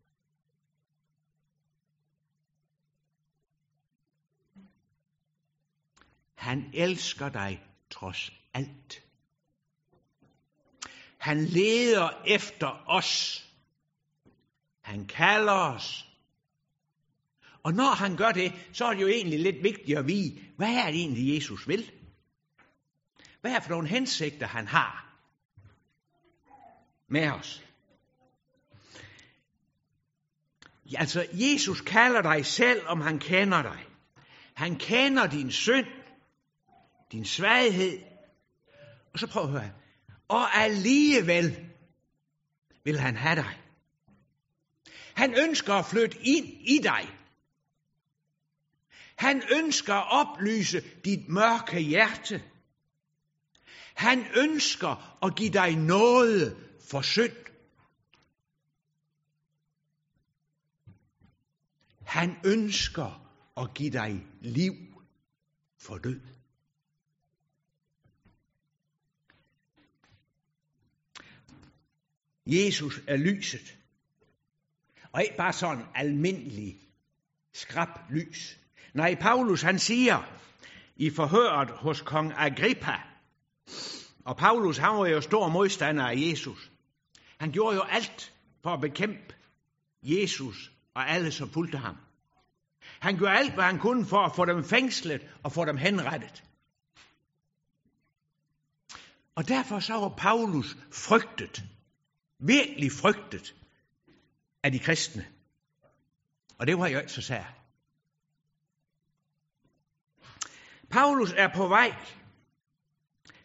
Han 6.42 6.72
elsker 6.74 7.30
dig 7.30 7.64
trods 7.90 8.32
alt. 8.54 9.04
Han 11.18 11.46
leder 11.46 12.10
efter 12.26 12.84
os. 12.88 13.46
Han 14.82 15.08
kalder 15.08 15.54
os. 15.54 16.10
Og 17.64 17.74
når 17.74 17.96
han 17.96 18.18
gør 18.18 18.32
det, 18.32 18.54
så 18.74 18.86
er 18.86 18.94
det 18.94 19.02
jo 19.02 19.08
egentlig 19.08 19.40
lidt 19.40 19.64
vigtigt 19.64 19.98
at 19.98 20.08
vide, 20.08 20.40
hvad 20.58 20.74
er 20.74 20.86
det 20.86 21.00
egentlig, 21.00 21.36
Jesus 21.36 21.68
vil? 21.68 21.92
Hvad 23.42 23.52
er 23.52 23.56
det 23.56 23.64
for 23.64 23.72
nogle 23.72 23.88
hensigter, 23.88 24.48
han 24.48 24.68
har 24.68 25.16
med 27.08 27.32
os? 27.32 27.64
Altså, 30.96 31.28
Jesus 31.34 31.82
kalder 31.82 32.22
dig 32.22 32.46
selv, 32.46 32.88
om 32.88 33.02
han 33.02 33.20
kender 33.20 33.62
dig. 33.62 33.86
Han 34.54 34.76
kender 34.76 35.28
din 35.28 35.52
synd 35.52 36.01
din 37.12 37.26
svaghed. 37.26 38.00
Og 39.14 39.20
så 39.20 39.28
prøv 39.28 39.44
at 39.44 39.50
høre. 39.50 39.72
Og 40.28 40.56
alligevel 40.56 41.70
vil 42.84 43.00
han 43.00 43.16
have 43.16 43.36
dig. 43.36 43.62
Han 45.14 45.40
ønsker 45.40 45.74
at 45.74 45.86
flytte 45.86 46.18
ind 46.22 46.46
i 46.46 46.80
dig. 46.84 47.18
Han 49.16 49.44
ønsker 49.52 49.94
at 49.94 50.12
oplyse 50.12 50.82
dit 51.06 51.30
mørke 51.30 51.80
hjerte. 51.80 52.44
Han 53.94 54.26
ønsker 54.36 55.20
at 55.26 55.36
give 55.36 55.54
dig 55.54 55.76
noget 55.76 56.58
for 56.90 57.02
synd. 57.02 57.36
Han 62.06 62.40
ønsker 62.46 63.32
at 63.58 63.74
give 63.74 63.90
dig 63.90 64.26
liv 64.42 64.74
for 65.80 65.98
død. 65.98 66.41
Jesus 72.46 73.00
er 73.08 73.18
lyset. 73.18 73.78
Og 75.12 75.24
ikke 75.24 75.38
bare 75.38 75.54
sådan 75.54 75.86
almindelig 75.96 76.80
skrab 77.54 77.90
lys. 78.10 78.58
Nej, 78.94 79.16
Paulus 79.16 79.62
han 79.62 79.80
siger 79.80 80.24
i 80.96 81.10
forhøret 81.10 81.70
hos 81.70 82.02
kong 82.02 82.34
Agrippa, 82.36 82.98
og 84.26 84.38
Paulus 84.38 84.78
han 84.78 84.90
var 84.90 85.08
jo 85.08 85.22
stor 85.22 85.50
modstander 85.50 86.04
af 86.06 86.16
Jesus. 86.16 86.72
Han 87.38 87.52
gjorde 87.52 87.76
jo 87.76 87.82
alt 87.82 88.34
for 88.64 88.70
at 88.70 88.82
bekæmpe 88.82 89.36
Jesus 90.04 90.72
og 90.94 91.10
alle, 91.10 91.32
som 91.32 91.50
fulgte 91.50 91.78
ham. 91.78 91.98
Han 93.00 93.18
gjorde 93.18 93.38
alt, 93.38 93.54
hvad 93.54 93.64
han 93.64 93.80
kunne 93.80 94.06
for 94.06 94.26
at 94.26 94.36
få 94.36 94.46
dem 94.46 94.64
fængslet 94.64 95.22
og 95.44 95.52
få 95.52 95.66
dem 95.66 95.78
henrettet. 95.78 96.44
Og 99.36 99.48
derfor 99.48 99.80
så 99.80 99.94
var 99.94 100.10
Paulus 100.10 100.78
frygtet, 100.92 101.64
virkelig 102.42 102.92
frygtet 102.92 103.56
af 104.64 104.72
de 104.72 104.80
kristne. 104.80 105.28
Og 106.58 106.68
det 106.68 106.78
var 106.78 106.88
jo 106.88 107.00
ikke 107.00 107.12
så 107.12 107.22
sær. 107.22 107.44
Paulus 110.90 111.34
er 111.38 111.48
på 111.56 111.68
vej 111.68 111.96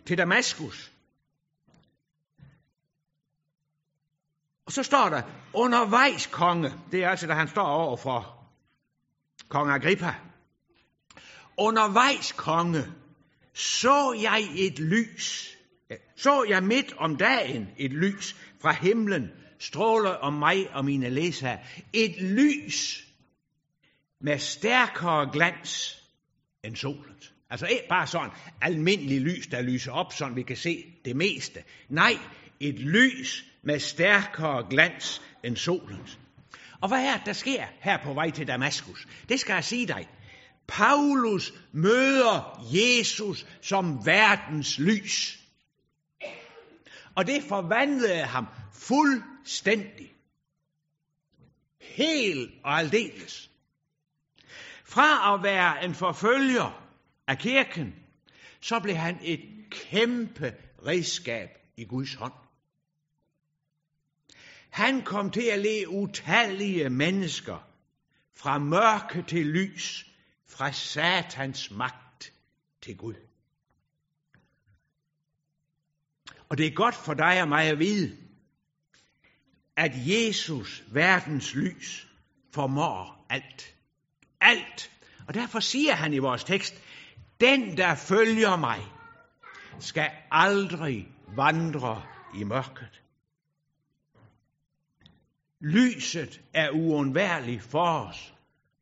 til 0.07 0.19
Damaskus. 0.19 0.93
Og 4.67 4.73
så 4.73 4.83
står 4.83 5.09
der, 5.09 5.23
undervejs 5.55 6.27
konge, 6.27 6.73
det 6.93 7.05
er 7.05 7.11
altså, 7.11 7.27
da 7.27 7.35
han 7.35 7.49
står 7.49 7.67
over 7.67 7.97
for 7.97 8.49
kong 9.49 9.71
Agrippa. 9.71 10.15
Undervejs 11.59 12.33
konge, 12.33 12.93
så 13.55 14.13
jeg 14.13 14.49
et 14.55 14.79
lys, 14.79 15.56
så 16.17 16.45
jeg 16.49 16.63
midt 16.63 16.95
om 16.97 17.17
dagen 17.17 17.69
et 17.79 17.93
lys 17.93 18.37
fra 18.63 18.73
himlen, 18.73 19.31
stråle 19.59 20.19
om 20.19 20.33
mig 20.33 20.71
og 20.71 20.85
mine 20.85 21.11
læsere. 21.11 21.59
Et 21.93 22.23
lys 22.23 23.07
med 24.21 24.39
stærkere 24.39 25.31
glans 25.33 26.03
end 26.65 26.77
solens. 26.77 27.33
Altså 27.51 27.67
ikke 27.67 27.87
bare 27.89 28.07
sådan 28.07 28.31
almindelig 28.63 29.21
lys, 29.21 29.47
der 29.47 29.63
lyser 29.63 29.93
op, 29.93 30.13
så 30.13 30.29
vi 30.29 30.43
kan 30.43 30.57
se 30.57 30.85
det 31.05 31.17
meste. 31.17 31.63
Nej, 31.89 32.19
et 32.61 32.79
lys 32.79 33.45
med 33.63 33.79
stærkere 33.79 34.67
glans 34.71 35.23
end 35.45 35.57
solens. 35.57 36.19
Og 36.81 36.89
hvad 36.89 37.05
er 37.05 37.17
det, 37.17 37.27
der 37.27 37.33
sker 37.33 37.65
her 37.81 38.03
på 38.05 38.15
vej 38.15 38.31
til 38.31 38.47
Damaskus? 38.49 39.09
Det 39.29 39.41
skal 39.41 39.53
jeg 39.53 39.65
sige 39.65 39.87
dig. 39.87 40.09
Paulus 40.69 41.53
møder 41.73 42.67
Jesus 42.73 43.47
som 43.63 44.07
verdens 44.07 44.79
lys. 44.79 45.46
Og 47.17 47.27
det 47.27 47.43
forvandlede 47.43 48.23
ham 48.23 48.47
fuldstændig. 48.73 50.15
Helt 51.81 52.51
og 52.65 52.73
aldeles. 52.73 53.51
Fra 54.85 55.35
at 55.35 55.43
være 55.43 55.85
en 55.85 55.95
forfølger 55.95 56.89
af 57.29 57.39
kirken, 57.39 57.95
så 58.61 58.81
blev 58.81 58.95
han 58.95 59.19
et 59.23 59.41
kæmpe 59.71 60.55
redskab 60.87 61.49
i 61.77 61.85
Guds 61.85 62.15
hånd. 62.15 62.33
Han 64.71 65.03
kom 65.03 65.31
til 65.31 65.47
at 65.53 65.59
lede 65.59 65.89
utallige 65.89 66.91
mennesker 66.91 67.69
fra 68.37 68.59
mørke 68.59 69.23
til 69.29 69.47
lys, 69.47 70.07
fra 70.49 70.73
satans 70.73 71.71
magt 71.71 72.33
til 72.83 72.97
Gud. 72.97 73.15
Og 76.49 76.59
det 76.59 76.67
er 76.67 76.75
godt 76.75 76.95
for 76.95 77.15
dig 77.15 77.43
og 77.43 77.49
mig 77.49 77.65
at 77.65 77.79
vide, 77.79 78.17
at 79.77 79.93
Jesus, 79.95 80.85
verdens 80.93 81.55
lys, 81.55 82.09
formår 82.55 83.27
alt. 83.31 83.75
Alt. 84.41 84.91
Og 85.29 85.35
derfor 85.35 85.61
siger 85.61 85.95
han 85.95 86.13
i 86.13 86.19
vores 86.19 86.45
tekst, 86.45 86.75
den 87.41 87.77
der 87.77 87.95
følger 87.95 88.57
mig, 88.57 88.81
skal 89.81 90.11
aldrig 90.31 91.09
vandre 91.37 92.03
i 92.35 92.45
mørket. 92.45 93.03
Lyset 95.61 96.41
er 96.55 96.71
uundværligt 96.71 97.63
for 97.63 98.01
os, 98.01 98.35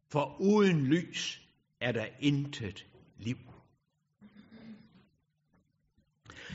for 0.08 0.36
uden 0.40 0.86
lys 0.86 1.40
er 1.80 1.92
der 1.92 2.06
intet 2.20 2.86
liv. 3.18 3.53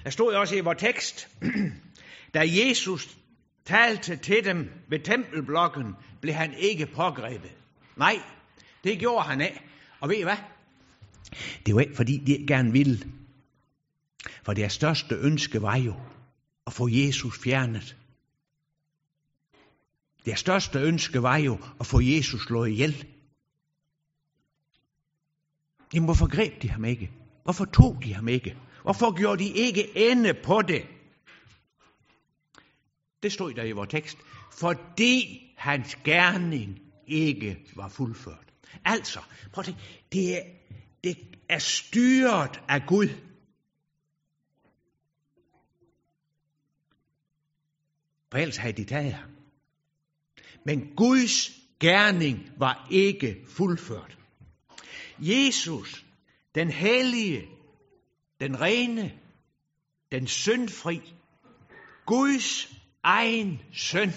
Der 0.03 0.09
stod 0.09 0.33
også 0.33 0.55
i 0.55 0.59
vores 0.59 0.77
tekst, 0.77 1.29
da 2.33 2.43
Jesus 2.45 3.17
talte 3.65 4.15
til 4.15 4.45
dem 4.45 4.69
ved 4.89 4.99
tempelblokken, 4.99 5.95
blev 6.21 6.33
han 6.33 6.53
ikke 6.53 6.85
pågrebet. 6.85 7.51
Nej, 7.97 8.15
det 8.83 8.99
gjorde 8.99 9.25
han 9.25 9.41
ikke. 9.41 9.62
Og 9.99 10.09
ved 10.09 10.17
I 10.17 10.23
hvad? 10.23 10.38
Det 11.65 11.75
var 11.75 11.81
ikke, 11.81 11.95
fordi 11.95 12.17
de 12.17 12.47
gerne 12.47 12.71
ville. 12.71 13.12
For 14.43 14.53
deres 14.53 14.73
største 14.73 15.15
ønske 15.15 15.62
var 15.62 15.75
jo 15.77 15.95
at 16.67 16.73
få 16.73 16.88
Jesus 16.88 17.39
fjernet. 17.43 17.97
Deres 20.25 20.39
største 20.39 20.79
ønske 20.79 21.23
var 21.23 21.38
jo 21.38 21.59
at 21.79 21.85
få 21.85 22.01
Jesus 22.01 22.41
slået 22.41 22.69
ihjel. 22.69 23.07
Jamen, 25.93 26.05
hvorfor 26.05 26.27
greb 26.27 26.62
de 26.62 26.69
ham 26.69 26.85
ikke? 26.85 27.12
Hvorfor 27.43 27.65
tog 27.65 27.99
de 28.03 28.13
ham 28.13 28.27
ikke? 28.27 28.57
Hvorfor 28.83 29.17
gjorde 29.17 29.43
de 29.43 29.49
ikke 29.49 29.97
ende 29.97 30.33
på 30.33 30.61
det? 30.61 30.87
Det 33.23 33.31
stod 33.31 33.53
der 33.53 33.63
i 33.63 33.71
vores 33.71 33.89
tekst. 33.89 34.17
Fordi 34.51 35.45
hans 35.57 35.95
gerning 35.95 36.79
ikke 37.07 37.57
var 37.75 37.87
fuldført. 37.87 38.53
Altså, 38.85 39.19
prøv 39.53 39.61
at 39.61 39.65
tænke, 39.65 39.81
det 40.11 40.37
er, 40.37 40.41
det 41.03 41.17
er 41.49 41.59
styret 41.59 42.61
af 42.67 42.81
Gud. 42.87 43.07
For 48.31 48.37
ellers 48.37 48.57
havde 48.57 48.73
de 48.73 48.83
taget 48.83 49.13
ham. 49.13 49.29
Men 50.65 50.95
Guds 50.95 51.51
gerning 51.79 52.51
var 52.57 52.87
ikke 52.91 53.45
fuldført. 53.47 54.17
Jesus, 55.19 56.05
den 56.55 56.69
hellige, 56.71 57.47
den 58.39 58.62
rene, 58.62 59.19
den 60.12 60.28
syndfri, 60.28 61.13
Guds 62.06 62.67
egen 63.04 63.62
søn, 63.73 64.10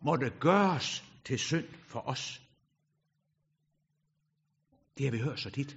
måtte 0.00 0.30
gøres 0.40 1.04
til 1.24 1.38
synd 1.38 1.68
for 1.86 2.00
os. 2.00 2.42
Det 4.98 5.06
har 5.06 5.10
vi 5.10 5.18
hørt 5.18 5.40
så 5.40 5.50
tit. 5.50 5.76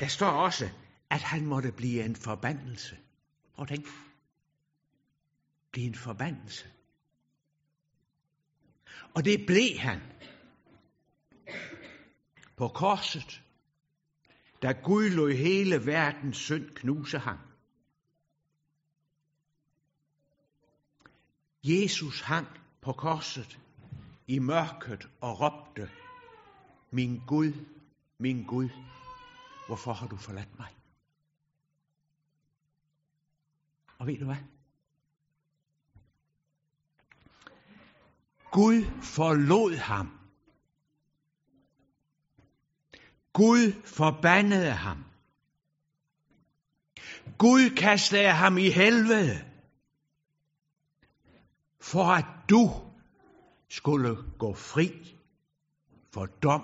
Der 0.00 0.08
står 0.08 0.30
også, 0.30 0.70
at 1.10 1.22
han 1.22 1.46
måtte 1.46 1.72
blive 1.72 2.04
en 2.04 2.16
forbandelse. 2.16 2.98
Prøv 3.54 3.62
at 3.62 3.68
tænke. 3.68 3.88
Blive 5.72 5.86
en 5.86 5.94
forbandelse. 5.94 6.66
Og 9.14 9.24
det 9.24 9.46
blev 9.46 9.78
han. 9.78 10.00
På 12.56 12.68
korset, 12.68 13.42
da 14.62 14.72
Gud 14.72 15.10
lod 15.10 15.32
hele 15.32 15.86
verdens 15.86 16.36
synd 16.36 16.70
knuse 16.74 17.18
ham. 17.18 17.38
Jesus 21.64 22.20
hang 22.20 22.46
på 22.80 22.92
korset 22.92 23.58
i 24.26 24.38
mørket 24.38 25.08
og 25.20 25.40
råbte, 25.40 25.90
min 26.90 27.22
Gud, 27.26 27.52
min 28.18 28.44
Gud, 28.44 28.68
hvorfor 29.66 29.92
har 29.92 30.06
du 30.06 30.16
forladt 30.16 30.58
mig? 30.58 30.76
Og 33.98 34.06
ved 34.06 34.18
du 34.18 34.24
hvad? 34.24 34.36
Gud 38.52 38.84
forlod 39.02 39.76
ham. 39.76 40.19
Gud 43.32 43.72
forbandede 43.84 44.70
ham. 44.70 45.04
Gud 47.38 47.70
kastede 47.76 48.30
ham 48.30 48.58
i 48.58 48.70
helvede, 48.70 49.44
for 51.80 52.04
at 52.04 52.24
du 52.50 52.70
skulle 53.68 54.16
gå 54.38 54.54
fri 54.54 55.16
for 56.12 56.26
dom 56.26 56.62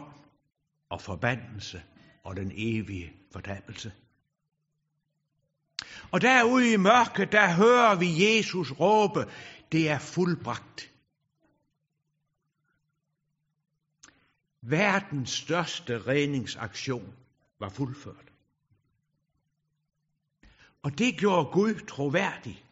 og 0.88 1.00
forbandelse 1.00 1.82
og 2.24 2.36
den 2.36 2.52
evige 2.54 3.12
fortabelse. 3.32 3.92
Og 6.10 6.20
derude 6.20 6.72
i 6.72 6.76
mørket, 6.76 7.32
der 7.32 7.54
hører 7.54 7.94
vi 7.94 8.36
Jesus 8.36 8.72
råbe, 8.72 9.24
det 9.72 9.88
er 9.90 9.98
fuldbragt. 9.98 10.92
Verdens 14.62 15.30
største 15.30 16.06
redningsaktion 16.06 17.16
var 17.58 17.68
fuldført. 17.68 18.32
Og 20.82 20.98
det 20.98 21.18
gjorde 21.18 21.50
Gud 21.52 21.86
troværdig 21.88 22.64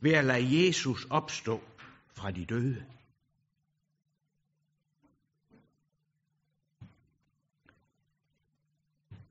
ved 0.00 0.12
at 0.12 0.24
lade 0.24 0.66
Jesus 0.66 1.06
opstå 1.10 1.62
fra 2.14 2.30
de 2.30 2.44
døde. 2.44 2.86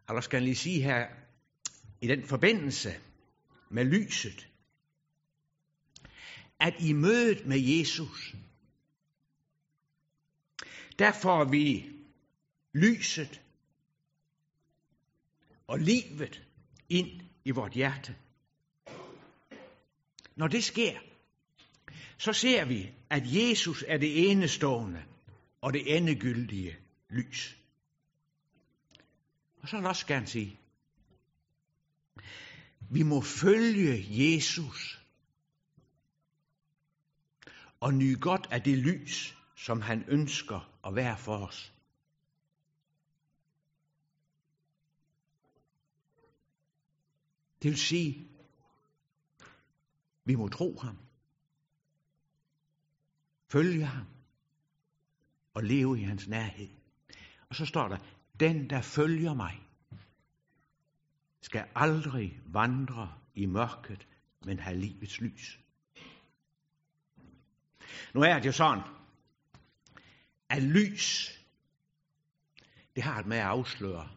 Eller 0.09 0.21
skal 0.21 0.37
jeg 0.37 0.43
lige 0.43 0.55
sige 0.55 0.81
her, 0.81 1.07
i 2.01 2.07
den 2.07 2.23
forbindelse 2.23 2.89
med 3.69 3.85
lyset, 3.85 4.49
at 6.59 6.73
i 6.79 6.93
mødet 6.93 7.45
med 7.45 7.59
Jesus, 7.59 8.35
der 10.99 11.11
får 11.11 11.43
vi 11.43 11.91
lyset 12.73 13.41
og 15.67 15.79
livet 15.79 16.47
ind 16.89 17.21
i 17.45 17.51
vort 17.51 17.71
hjerte. 17.71 18.15
Når 20.35 20.47
det 20.47 20.63
sker, 20.63 20.99
så 22.17 22.33
ser 22.33 22.65
vi, 22.65 22.93
at 23.09 23.23
Jesus 23.25 23.83
er 23.87 23.97
det 23.97 24.31
enestående 24.31 25.03
og 25.61 25.73
det 25.73 25.97
endegyldige 25.97 26.77
lys. 27.09 27.57
Og 29.61 29.69
så 29.69 29.75
vil 29.75 29.81
jeg 29.81 29.89
også 29.89 30.07
gerne 30.07 30.27
sige, 30.27 30.59
vi 32.91 33.03
må 33.03 33.21
følge 33.21 34.05
Jesus 34.09 35.01
og 37.79 37.93
nyde 37.93 38.19
godt 38.19 38.47
af 38.51 38.61
det 38.61 38.77
lys, 38.77 39.37
som 39.55 39.81
han 39.81 40.05
ønsker 40.07 40.74
at 40.85 40.95
være 40.95 41.17
for 41.17 41.47
os. 41.47 41.73
Det 47.61 47.71
vil 47.71 47.79
sige, 47.79 48.27
vi 50.25 50.35
må 50.35 50.47
tro 50.49 50.79
ham, 50.79 50.97
følge 53.51 53.85
ham 53.85 54.05
og 55.53 55.63
leve 55.63 55.99
i 55.99 56.03
hans 56.03 56.27
nærhed. 56.27 56.69
Og 57.49 57.55
så 57.55 57.65
står 57.65 57.87
der, 57.87 57.97
den 58.39 58.69
der 58.69 58.81
følger 58.81 59.33
mig, 59.33 59.61
skal 61.41 61.67
aldrig 61.75 62.41
vandre 62.45 63.13
i 63.35 63.45
mørket, 63.45 64.07
men 64.45 64.59
have 64.59 64.77
livets 64.77 65.21
lys. 65.21 65.59
Nu 68.13 68.21
er 68.21 68.39
det 68.39 68.45
jo 68.45 68.51
sådan, 68.51 68.94
af 70.49 70.73
lys, 70.73 71.31
det 72.95 73.03
har 73.03 73.17
det 73.17 73.27
med 73.27 73.37
at 73.37 73.43
afsløre. 73.43 74.09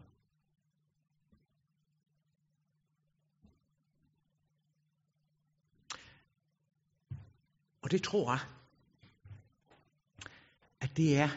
Og 7.83 7.91
det 7.91 8.03
tror 8.03 8.33
jeg, 8.33 8.41
at 10.81 10.97
det 10.97 11.17
er 11.17 11.29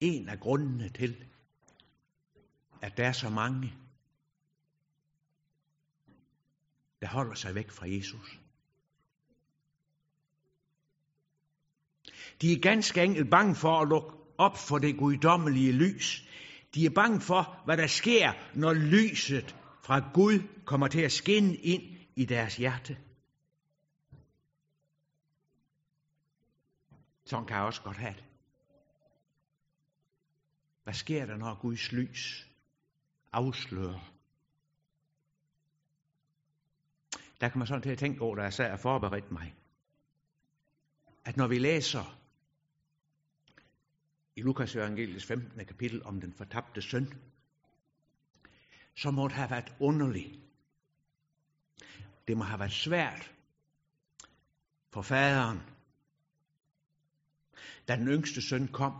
en 0.00 0.28
af 0.28 0.40
grundene 0.40 0.88
til, 0.88 1.24
at 2.82 2.96
der 2.96 3.06
er 3.06 3.12
så 3.12 3.30
mange, 3.30 3.74
der 7.00 7.08
holder 7.08 7.34
sig 7.34 7.54
væk 7.54 7.70
fra 7.70 7.88
Jesus. 7.88 8.40
De 12.40 12.52
er 12.52 12.60
ganske 12.60 13.02
enkelt 13.02 13.30
bange 13.30 13.54
for 13.54 13.80
at 13.80 13.88
lukke 13.88 14.15
op 14.38 14.56
for 14.56 14.78
det 14.78 14.98
guddommelige 14.98 15.72
lys. 15.72 16.28
De 16.74 16.86
er 16.86 16.90
bange 16.90 17.20
for, 17.20 17.62
hvad 17.64 17.76
der 17.76 17.86
sker, 17.86 18.32
når 18.54 18.72
lyset 18.72 19.56
fra 19.82 20.10
Gud 20.14 20.64
kommer 20.64 20.88
til 20.88 21.00
at 21.00 21.12
skinne 21.12 21.56
ind 21.56 21.82
i 22.16 22.24
deres 22.24 22.56
hjerte. 22.56 22.98
Sådan 27.24 27.46
kan 27.46 27.56
jeg 27.56 27.64
også 27.64 27.82
godt 27.82 27.96
have 27.96 28.14
det. 28.14 28.24
Hvad 30.84 30.94
sker 30.94 31.26
der, 31.26 31.36
når 31.36 31.60
Guds 31.60 31.92
lys 31.92 32.48
afslører? 33.32 34.12
Der 37.40 37.48
kan 37.48 37.58
man 37.58 37.66
sådan 37.66 37.82
til 37.82 37.90
at 37.90 37.98
tænke 37.98 38.22
over, 38.22 38.36
da 38.36 38.42
jeg 38.42 38.52
sad 38.52 38.72
og 38.72 38.80
forberedte 38.80 39.32
mig. 39.32 39.54
At 41.24 41.36
når 41.36 41.46
vi 41.46 41.58
læser 41.58 42.15
i 44.36 44.42
Lukas 44.42 44.76
evangeliets 44.76 45.24
15. 45.24 45.66
kapitel 45.66 46.02
om 46.02 46.20
den 46.20 46.32
fortabte 46.32 46.82
søn, 46.82 47.14
som 48.94 49.14
måtte 49.14 49.34
have 49.34 49.50
været 49.50 49.72
underlig. 49.80 50.42
Det 52.28 52.36
må 52.36 52.44
have 52.44 52.58
været 52.58 52.72
svært 52.72 53.32
for 54.92 55.02
faderen, 55.02 55.60
da 57.88 57.96
den 57.96 58.08
yngste 58.08 58.42
søn 58.42 58.68
kom 58.68 58.92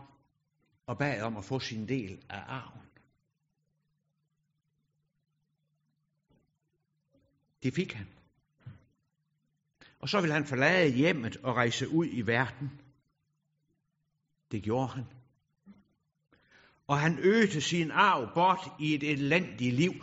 og 0.85 0.97
bad 0.97 1.21
om 1.21 1.37
at 1.37 1.45
få 1.45 1.59
sin 1.59 1.87
del 1.87 2.25
af 2.29 2.43
arven. 2.47 2.81
Det 7.63 7.73
fik 7.73 7.93
han. 7.93 8.07
Og 9.99 10.09
så 10.09 10.21
ville 10.21 10.33
han 10.33 10.45
forlade 10.45 10.95
hjemmet 10.95 11.37
og 11.37 11.55
rejse 11.55 11.89
ud 11.89 12.07
i 12.11 12.21
verden. 12.21 12.81
Det 14.51 14.63
gjorde 14.63 14.87
han. 14.87 15.16
Og 16.87 16.99
han 16.99 17.19
øgte 17.19 17.61
sin 17.61 17.91
arv 17.91 18.33
bort 18.33 18.71
i 18.79 18.95
et 18.95 19.03
elendigt 19.03 19.75
liv, 19.75 19.93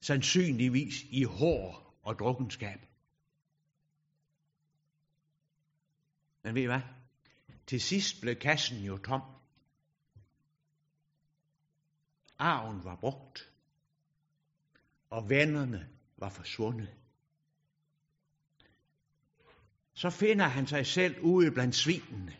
sandsynligvis 0.00 1.02
i 1.10 1.24
hår 1.24 1.98
og 2.02 2.18
drukkenskab. 2.18 2.78
Men 6.42 6.54
ved 6.54 6.62
I 6.62 6.66
hvad? 6.66 6.80
Til 7.66 7.80
sidst 7.80 8.20
blev 8.20 8.36
kassen 8.36 8.78
jo 8.78 8.98
tom. 8.98 9.22
Arven 12.38 12.84
var 12.84 12.96
brugt, 12.96 13.52
og 15.10 15.30
vennerne 15.30 15.88
var 16.16 16.28
forsvundet. 16.28 16.94
Så 19.94 20.10
finder 20.10 20.44
han 20.44 20.66
sig 20.66 20.86
selv 20.86 21.20
ude 21.20 21.50
blandt 21.50 21.74
svinene. 21.74 22.36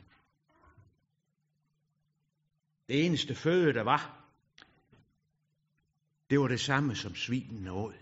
Det 2.89 3.07
eneste 3.07 3.35
føde, 3.35 3.73
der 3.73 3.83
var, 3.83 4.19
det 6.31 6.41
var 6.41 6.49
det 6.49 6.61
samme 6.61 6.97
som 6.97 7.15
svinene 7.15 7.73
åd. 7.73 7.95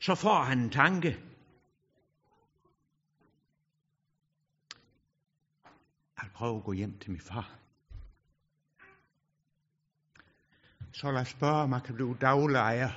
Så 0.00 0.14
får 0.14 0.42
han 0.42 0.58
en 0.58 0.70
tanke. 0.70 1.18
Jeg 6.22 6.30
prøver 6.34 6.58
at 6.58 6.64
gå 6.64 6.72
hjem 6.72 6.98
til 6.98 7.10
min 7.10 7.20
far. 7.20 7.56
Så 10.92 11.10
lad 11.10 11.20
os 11.20 11.28
spørge, 11.28 11.62
om 11.62 11.72
jeg 11.72 11.82
kan 11.82 11.94
blive 11.94 12.16
daglejer. 12.20 12.90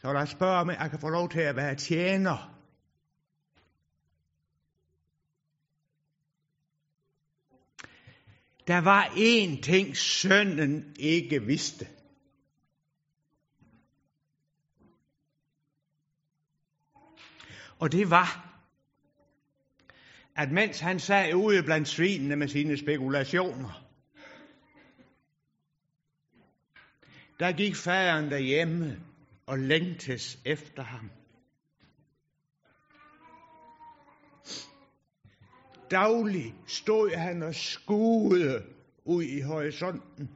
Så 0.00 0.12
lad 0.12 0.22
os 0.22 0.30
spørge, 0.30 0.60
om 0.60 0.70
jeg 0.70 0.90
kan 0.90 1.00
få 1.00 1.08
lov 1.08 1.28
til 1.28 1.40
at 1.40 1.56
være 1.56 1.74
tjener. 1.74 2.51
Der 8.66 8.80
var 8.80 9.04
én 9.04 9.60
ting, 9.60 9.96
sønnen 9.96 10.94
ikke 10.98 11.42
vidste. 11.42 11.86
Og 17.78 17.92
det 17.92 18.10
var, 18.10 18.48
at 20.36 20.52
mens 20.52 20.80
han 20.80 21.00
sad 21.00 21.34
ude 21.34 21.62
blandt 21.62 21.88
svinene 21.88 22.36
med 22.36 22.48
sine 22.48 22.76
spekulationer, 22.76 23.88
der 27.38 27.52
gik 27.52 27.76
faderen 27.76 28.30
derhjemme 28.30 29.00
og 29.46 29.58
længtes 29.58 30.38
efter 30.44 30.82
ham. 30.82 31.10
daglig 35.92 36.54
stod 36.66 37.16
han 37.16 37.42
og 37.42 37.54
skuede 37.54 38.66
ud 39.04 39.22
i 39.22 39.40
horisonten. 39.40 40.30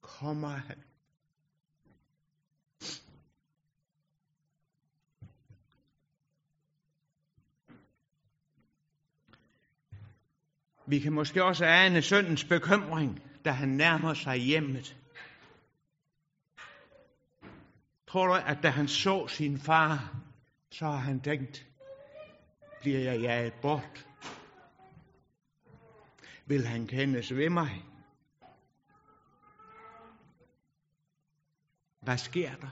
Kommer 0.00 0.48
han? 0.48 0.76
Vi 10.88 10.98
kan 10.98 11.12
måske 11.12 11.44
også 11.44 11.64
ane 11.64 12.02
søndens 12.02 12.44
bekymring, 12.44 13.22
da 13.44 13.50
han 13.50 13.68
nærmer 13.68 14.14
sig 14.14 14.36
hjemmet. 14.36 14.96
Tror 18.06 18.26
du, 18.26 18.34
at 18.34 18.58
da 18.62 18.68
han 18.68 18.88
så 18.88 19.28
sin 19.28 19.58
far, 19.58 20.25
så 20.78 20.86
har 20.86 20.96
han 20.96 21.20
tænkt, 21.20 21.66
bliver 22.80 22.98
jeg 23.00 23.20
jaget 23.20 23.52
bort? 23.62 24.06
Vil 26.46 26.66
han 26.66 26.86
kendes 26.86 27.34
ved 27.34 27.50
mig? 27.50 27.84
Hvad 32.00 32.18
sker 32.18 32.54
der? 32.54 32.68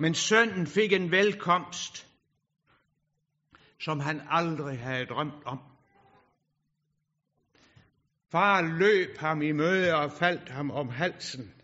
Men 0.00 0.14
sønnen 0.14 0.66
fik 0.66 0.92
en 0.92 1.10
velkomst, 1.10 2.08
som 3.78 4.00
han 4.00 4.20
aldrig 4.30 4.78
havde 4.78 5.06
drømt 5.06 5.44
om. 5.44 5.58
Far 8.30 8.62
løb 8.62 9.16
ham 9.18 9.42
i 9.42 9.52
møde 9.52 9.94
og 9.94 10.12
faldt 10.12 10.48
ham 10.48 10.70
om 10.70 10.88
halsen. 10.88 11.57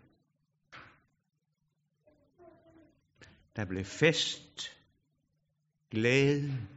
Der 3.55 3.65
blev 3.65 3.85
fest, 3.85 4.77
glæde 5.91 6.67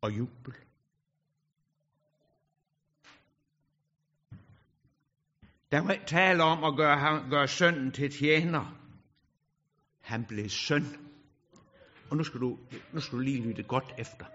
og 0.00 0.18
jubel. 0.18 0.54
Der 5.72 5.80
var 5.80 5.98
tale 6.06 6.42
om 6.42 6.64
at 6.64 6.76
gøre, 6.76 6.98
ham, 6.98 7.30
gøre 7.30 7.48
sønnen 7.48 7.92
til 7.92 8.10
tjener. 8.10 8.78
Han 10.00 10.24
blev 10.24 10.48
søn. 10.48 10.84
Og 12.10 12.16
nu 12.16 12.24
skal, 12.24 12.40
du, 12.40 12.58
nu 12.92 13.00
skal 13.00 13.18
du 13.18 13.22
lige 13.22 13.42
lytte 13.42 13.62
godt 13.62 13.94
efter. 13.98 14.26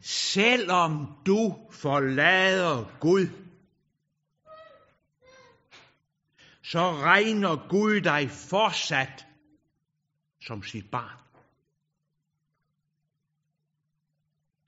Selvom 0.00 1.06
du 1.26 1.68
forlader 1.70 2.98
Gud, 3.00 3.43
så 6.64 6.92
regner 6.92 7.68
Gud 7.68 8.00
dig 8.00 8.30
fortsat 8.30 9.26
som 10.40 10.62
sit 10.62 10.90
barn. 10.90 11.18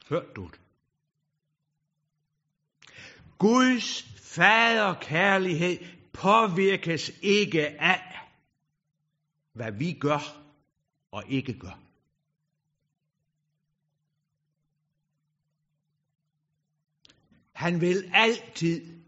Hørte 0.08 0.32
du 0.36 0.50
det? 0.50 0.60
Guds 3.38 4.02
faderkærlighed 4.02 5.78
påvirkes 6.12 7.12
ikke 7.22 7.80
af, 7.80 8.30
hvad 9.52 9.72
vi 9.72 9.92
gør 9.92 10.42
og 11.10 11.24
ikke 11.28 11.58
gør. 11.58 11.80
Han 17.52 17.80
vil 17.80 18.10
altid 18.14 19.02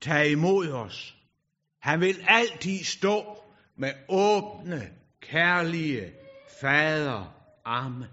tage 0.00 0.30
imod 0.30 0.68
os. 0.68 1.15
Han 1.86 2.00
vil 2.00 2.24
altid 2.28 2.84
stå 2.84 3.44
med 3.76 3.94
åbne, 4.08 4.94
kærlige 5.20 6.14
fader 6.60 7.34
arme. 7.64 8.10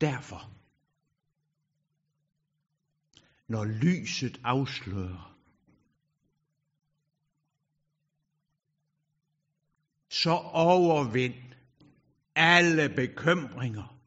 Derfor, 0.00 0.50
når 3.46 3.64
lyset 3.64 4.40
afslører, 4.44 5.36
så 10.08 10.30
overvind 10.52 11.54
alle 12.34 12.88
bekymringer. 12.88 13.98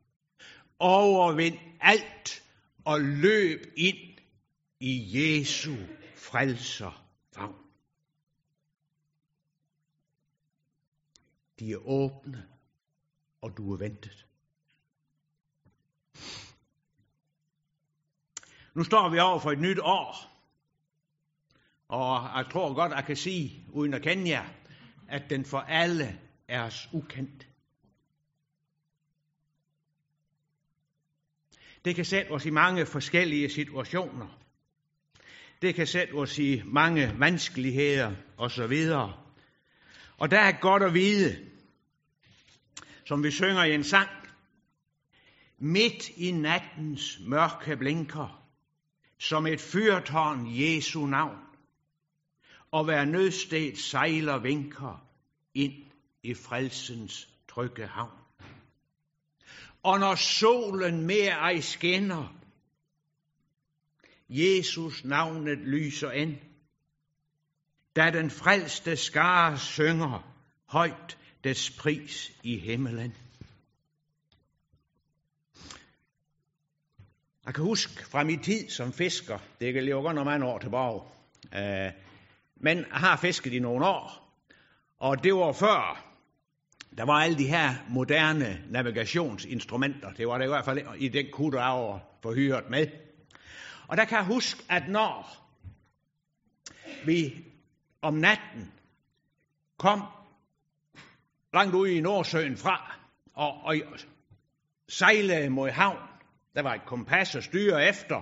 Overvind 0.80 1.58
alt 1.82 2.44
og 2.86 3.02
løb 3.02 3.74
ind 3.78 4.15
i 4.80 5.12
Jesu 5.14 5.76
frelser 6.16 7.06
favn. 7.32 7.56
De 11.60 11.72
er 11.72 11.78
åbne, 11.88 12.48
og 13.42 13.58
du 13.58 13.74
er 13.74 13.78
ventet. 13.78 14.28
Nu 18.74 18.84
står 18.84 19.10
vi 19.10 19.20
over 19.20 19.40
for 19.40 19.52
et 19.52 19.60
nyt 19.60 19.80
år, 19.80 20.16
og 21.88 22.38
jeg 22.38 22.52
tror 22.52 22.74
godt, 22.74 22.92
jeg 22.92 23.06
kan 23.06 23.18
sige, 23.18 23.66
uden 23.70 23.94
at 23.94 24.02
kende 24.02 24.30
jer, 24.30 24.50
at 25.08 25.30
den 25.30 25.46
for 25.46 25.60
alle 25.60 26.22
er 26.48 26.64
os 26.64 26.90
ukendt. 26.94 27.48
Det 31.86 31.96
kan 31.96 32.06
sætte 32.06 32.30
os 32.32 32.46
i 32.46 32.50
mange 32.50 32.86
forskellige 32.86 33.50
situationer. 33.50 34.45
Det 35.62 35.76
kan 35.76 35.88
sætte 35.88 36.14
os 36.14 36.40
i 36.40 36.62
mange 36.66 37.16
vanskeligheder 37.20 38.16
osv. 38.38 38.74
Og 40.18 40.32
der 40.32 40.40
er 40.40 40.60
godt 40.62 40.84
at 40.84 40.94
vide, 40.94 41.50
som 43.06 43.24
vi 43.24 43.32
synger 43.32 43.64
i 43.64 43.74
en 43.74 43.84
sang, 43.84 44.10
midt 45.58 46.10
i 46.10 46.32
nattens 46.32 47.20
mørke 47.28 47.78
blinker, 47.78 48.46
som 49.20 49.48
et 49.48 49.62
fyrtårn 49.62 50.48
Jesu 50.48 51.06
navn, 51.06 51.38
og 52.72 52.84
hver 52.84 53.06
nødsted 53.06 53.76
sejler 53.76 54.38
vinker 54.38 55.08
ind 55.54 55.74
i 56.24 56.34
frelsens 56.34 57.30
trygge 57.50 57.88
havn. 57.88 58.20
Og 59.84 60.00
når 60.00 60.16
solen 60.16 61.08
mere 61.08 61.32
ej 61.32 61.60
skinner, 61.60 62.45
Jesus 64.30 65.04
navnet 65.06 65.58
lyser 65.58 66.12
ind, 66.12 66.38
da 67.96 68.12
den 68.12 68.30
frelste 68.30 68.96
skare 68.96 69.58
synger 69.58 70.36
højt 70.66 71.18
dets 71.44 71.72
pris 71.72 72.32
i 72.44 72.58
himmelen. 72.58 73.16
Jeg 77.46 77.54
kan 77.54 77.64
huske 77.64 78.06
fra 78.06 78.24
min 78.24 78.40
tid 78.40 78.70
som 78.70 78.94
fisker, 78.94 79.38
det 79.60 79.74
kan 79.74 79.84
lige 79.84 79.96
godt 79.96 80.16
mange 80.16 80.46
år 80.46 80.60
tilbage, 80.60 81.02
øh, 81.54 81.92
men 82.56 82.78
jeg 82.78 82.86
har 82.92 83.18
fisket 83.18 83.54
i 83.54 83.60
nogle 83.60 83.86
år, 83.86 84.36
og 84.98 85.24
det 85.24 85.34
var 85.34 85.52
før, 85.52 86.06
der 86.98 87.06
var 87.06 87.14
alle 87.14 87.38
de 87.38 87.48
her 87.48 87.76
moderne 87.90 88.64
navigationsinstrumenter. 88.70 90.12
Det 90.12 90.28
var 90.28 90.38
det 90.38 90.46
i 90.46 90.48
hvert 90.48 90.66
fald 90.66 90.80
i 90.98 91.08
den 91.08 91.26
kutter, 91.32 91.60
jeg 91.60 91.70
var 91.70 92.02
forhyret 92.22 92.70
med. 92.70 93.05
Og 93.88 93.98
der 93.98 94.06
kan 94.06 94.18
jeg 94.18 94.26
huske, 94.26 94.64
at 94.70 94.88
når 94.90 95.46
vi 97.06 97.46
om 98.02 98.14
natten 98.14 98.74
kom 99.78 100.02
langt 101.54 101.76
ude 101.76 101.96
i 101.96 102.02
Nordsøen 102.02 102.58
fra, 102.58 102.96
og, 103.34 103.62
og 103.64 103.76
sejlede 104.88 105.50
mod 105.50 105.70
havn, 105.70 106.08
der 106.56 106.62
var 106.62 106.74
et 106.74 106.86
kompas 106.86 107.36
at 107.36 107.44
styre 107.44 107.90
efter, 107.90 108.22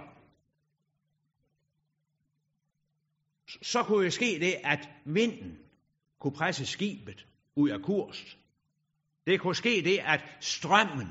så 3.62 3.84
kunne 3.84 4.06
det 4.06 4.13
ske 4.13 4.39
det, 4.39 4.56
at 4.63 4.89
vinden 5.06 5.60
kunne 6.19 6.34
presse 6.34 6.65
skibet 6.65 7.28
ud 7.56 7.69
af 7.69 7.82
kurs. 7.82 8.38
Det 9.28 9.41
kunne 9.41 9.56
ske 9.56 9.82
det, 9.84 9.99
at 10.04 10.21
strømmen 10.39 11.08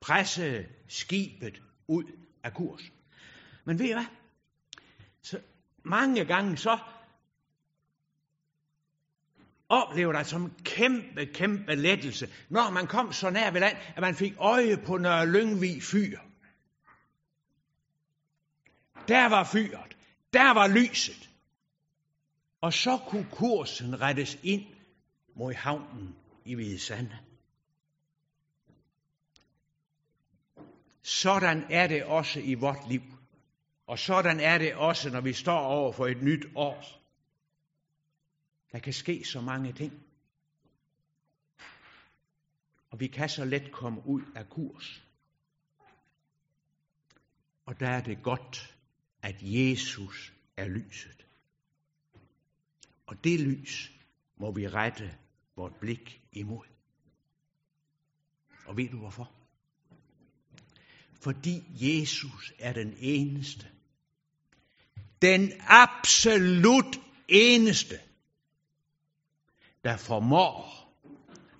pressede 0.00 0.68
skibet 0.88 1.62
ud 1.88 2.04
af 2.44 2.54
kurs. 2.54 2.82
Men 3.64 3.78
ved 3.78 3.86
I 3.86 3.92
hvad? 3.92 4.06
Så 5.22 5.40
mange 5.82 6.24
gange 6.24 6.56
så 6.56 6.78
oplevede 9.68 10.18
jeg 10.18 10.26
som 10.26 10.54
kæmpe, 10.64 11.26
kæmpe 11.26 11.74
lettelse, 11.74 12.32
når 12.48 12.70
man 12.70 12.86
kom 12.86 13.12
så 13.12 13.30
nær 13.30 13.50
ved 13.50 13.60
land, 13.60 13.76
at 13.96 14.00
man 14.00 14.14
fik 14.14 14.32
øje 14.38 14.76
på 14.76 14.98
Nørre 14.98 15.26
Lyngvig 15.26 15.82
fyr. 15.82 16.18
Der 19.08 19.28
var 19.28 19.44
fyret. 19.44 19.96
Der 20.32 20.54
var 20.54 20.68
lyset. 20.68 21.30
Og 22.60 22.72
så 22.72 22.98
kunne 23.08 23.28
kursen 23.32 24.00
rettes 24.00 24.38
ind 24.42 24.66
mod 25.34 25.54
havnen 25.54 26.16
i 26.44 26.54
Hvide 26.54 26.78
Sande. 26.78 27.18
Sådan 31.02 31.64
er 31.70 31.86
det 31.86 32.04
også 32.04 32.40
i 32.40 32.54
vort 32.54 32.88
liv. 32.88 33.02
Og 33.92 33.98
sådan 33.98 34.40
er 34.40 34.58
det 34.58 34.74
også, 34.74 35.10
når 35.10 35.20
vi 35.20 35.32
står 35.32 35.58
over 35.58 35.92
for 35.92 36.06
et 36.06 36.22
nyt 36.22 36.46
år. 36.54 37.02
Der 38.72 38.78
kan 38.78 38.92
ske 38.92 39.24
så 39.24 39.40
mange 39.40 39.72
ting. 39.72 40.02
Og 42.90 43.00
vi 43.00 43.06
kan 43.06 43.28
så 43.28 43.44
let 43.44 43.72
komme 43.72 44.06
ud 44.06 44.22
af 44.36 44.48
kurs. 44.48 45.04
Og 47.64 47.80
der 47.80 47.88
er 47.88 48.02
det 48.02 48.22
godt, 48.22 48.76
at 49.22 49.36
Jesus 49.40 50.32
er 50.56 50.68
lyset. 50.68 51.26
Og 53.06 53.24
det 53.24 53.40
lys 53.40 53.92
må 54.36 54.52
vi 54.52 54.68
rette 54.68 55.18
vort 55.56 55.74
blik 55.80 56.22
imod. 56.32 56.66
Og 58.66 58.76
ved 58.76 58.88
du 58.88 58.98
hvorfor? 58.98 59.32
Fordi 61.22 61.62
Jesus 61.70 62.52
er 62.58 62.72
den 62.72 62.94
eneste. 62.98 63.72
Den 65.22 65.52
absolut 65.60 67.00
eneste, 67.28 68.00
der 69.84 69.96
formår 69.96 70.82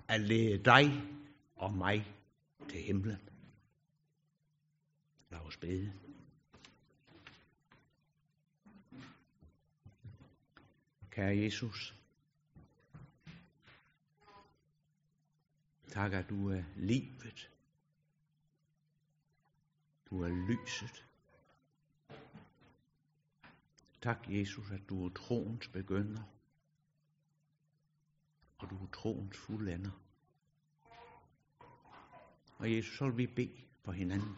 at 0.09 0.21
lede 0.21 0.65
dig 0.65 1.03
og 1.57 1.73
mig 1.73 2.07
til 2.69 2.83
himlen. 2.83 3.29
Lad 5.31 5.41
os 5.41 5.57
bede. 5.57 5.93
Kære 11.11 11.37
Jesus, 11.37 11.95
tak 15.89 16.13
at 16.13 16.29
du 16.29 16.51
er 16.51 16.63
livet. 16.77 17.51
Du 20.11 20.23
er 20.23 20.29
lyset. 20.29 21.05
Tak, 24.03 24.29
Jesus, 24.29 24.71
at 24.71 24.89
du 24.89 25.07
er 25.07 25.11
troens 25.11 25.69
begynder, 25.69 26.23
og 28.59 28.71
du 28.71 28.85
er 28.85 28.89
troens 28.93 29.37
fuldender. 29.37 29.91
Og 32.59 32.73
Jesus, 32.73 32.99
så 32.99 33.09
vil 33.09 33.19
vi 33.19 33.27
bede 33.27 33.65
for 33.85 33.93
hinanden. 33.93 34.37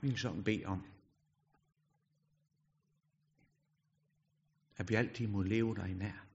Vi 0.00 0.08
vil 0.08 0.18
sådan 0.18 0.44
bede 0.44 0.64
om, 0.64 0.86
at 4.76 4.88
vi 4.88 4.94
altid 4.94 5.26
må 5.26 5.42
leve 5.42 5.76
dig 5.76 5.94
nær. 5.94 6.26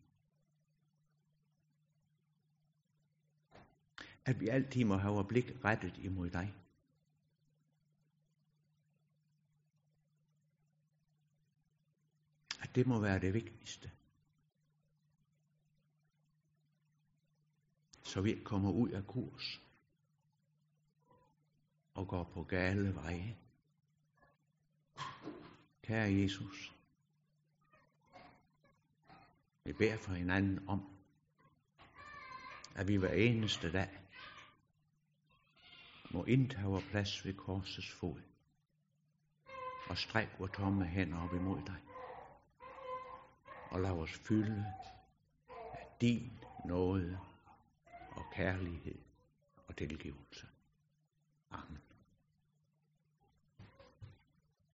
At 4.25 4.39
vi 4.39 4.47
altid 4.47 4.85
må 4.85 4.95
have 4.95 5.13
vores 5.13 5.27
blik 5.27 5.63
rettet 5.63 5.97
imod 5.97 6.29
dig. 6.29 6.55
At 12.61 12.64
det 12.75 12.87
må 12.87 12.99
være 12.99 13.19
det 13.19 13.33
vigtigste. 13.33 13.91
Så 18.03 18.21
vi 18.21 18.29
ikke 18.29 18.43
kommer 18.43 18.71
ud 18.71 18.89
af 18.89 19.07
kurs 19.07 19.61
og 21.93 22.07
går 22.07 22.23
på 22.23 22.43
gale 22.43 22.95
veje. 22.95 23.37
Kære 25.81 26.13
Jesus, 26.13 26.73
vi 29.63 29.73
beder 29.73 29.97
for 29.97 30.13
hinanden 30.13 30.69
om, 30.69 30.97
at 32.75 32.87
vi 32.87 32.95
hver 32.95 33.13
eneste 33.13 33.71
dag 33.71 33.99
må 36.11 36.23
indtage 36.23 36.65
vores 36.65 36.85
plads 36.85 37.25
ved 37.25 37.33
korsets 37.33 37.91
fod 37.91 38.21
og 39.89 39.97
stræk 39.97 40.27
vores 40.39 40.51
tomme 40.51 40.85
hænder 40.85 41.21
op 41.21 41.33
imod 41.33 41.61
dig 41.65 41.84
og 43.75 43.81
lad 43.81 43.91
os 43.91 44.11
fylde 44.11 44.65
af 45.49 45.87
din 46.01 46.39
nåde 46.65 47.19
og 48.11 48.23
kærlighed 48.33 48.97
og 49.67 49.75
tilgivelse. 49.75 50.47
Amen. 51.51 51.84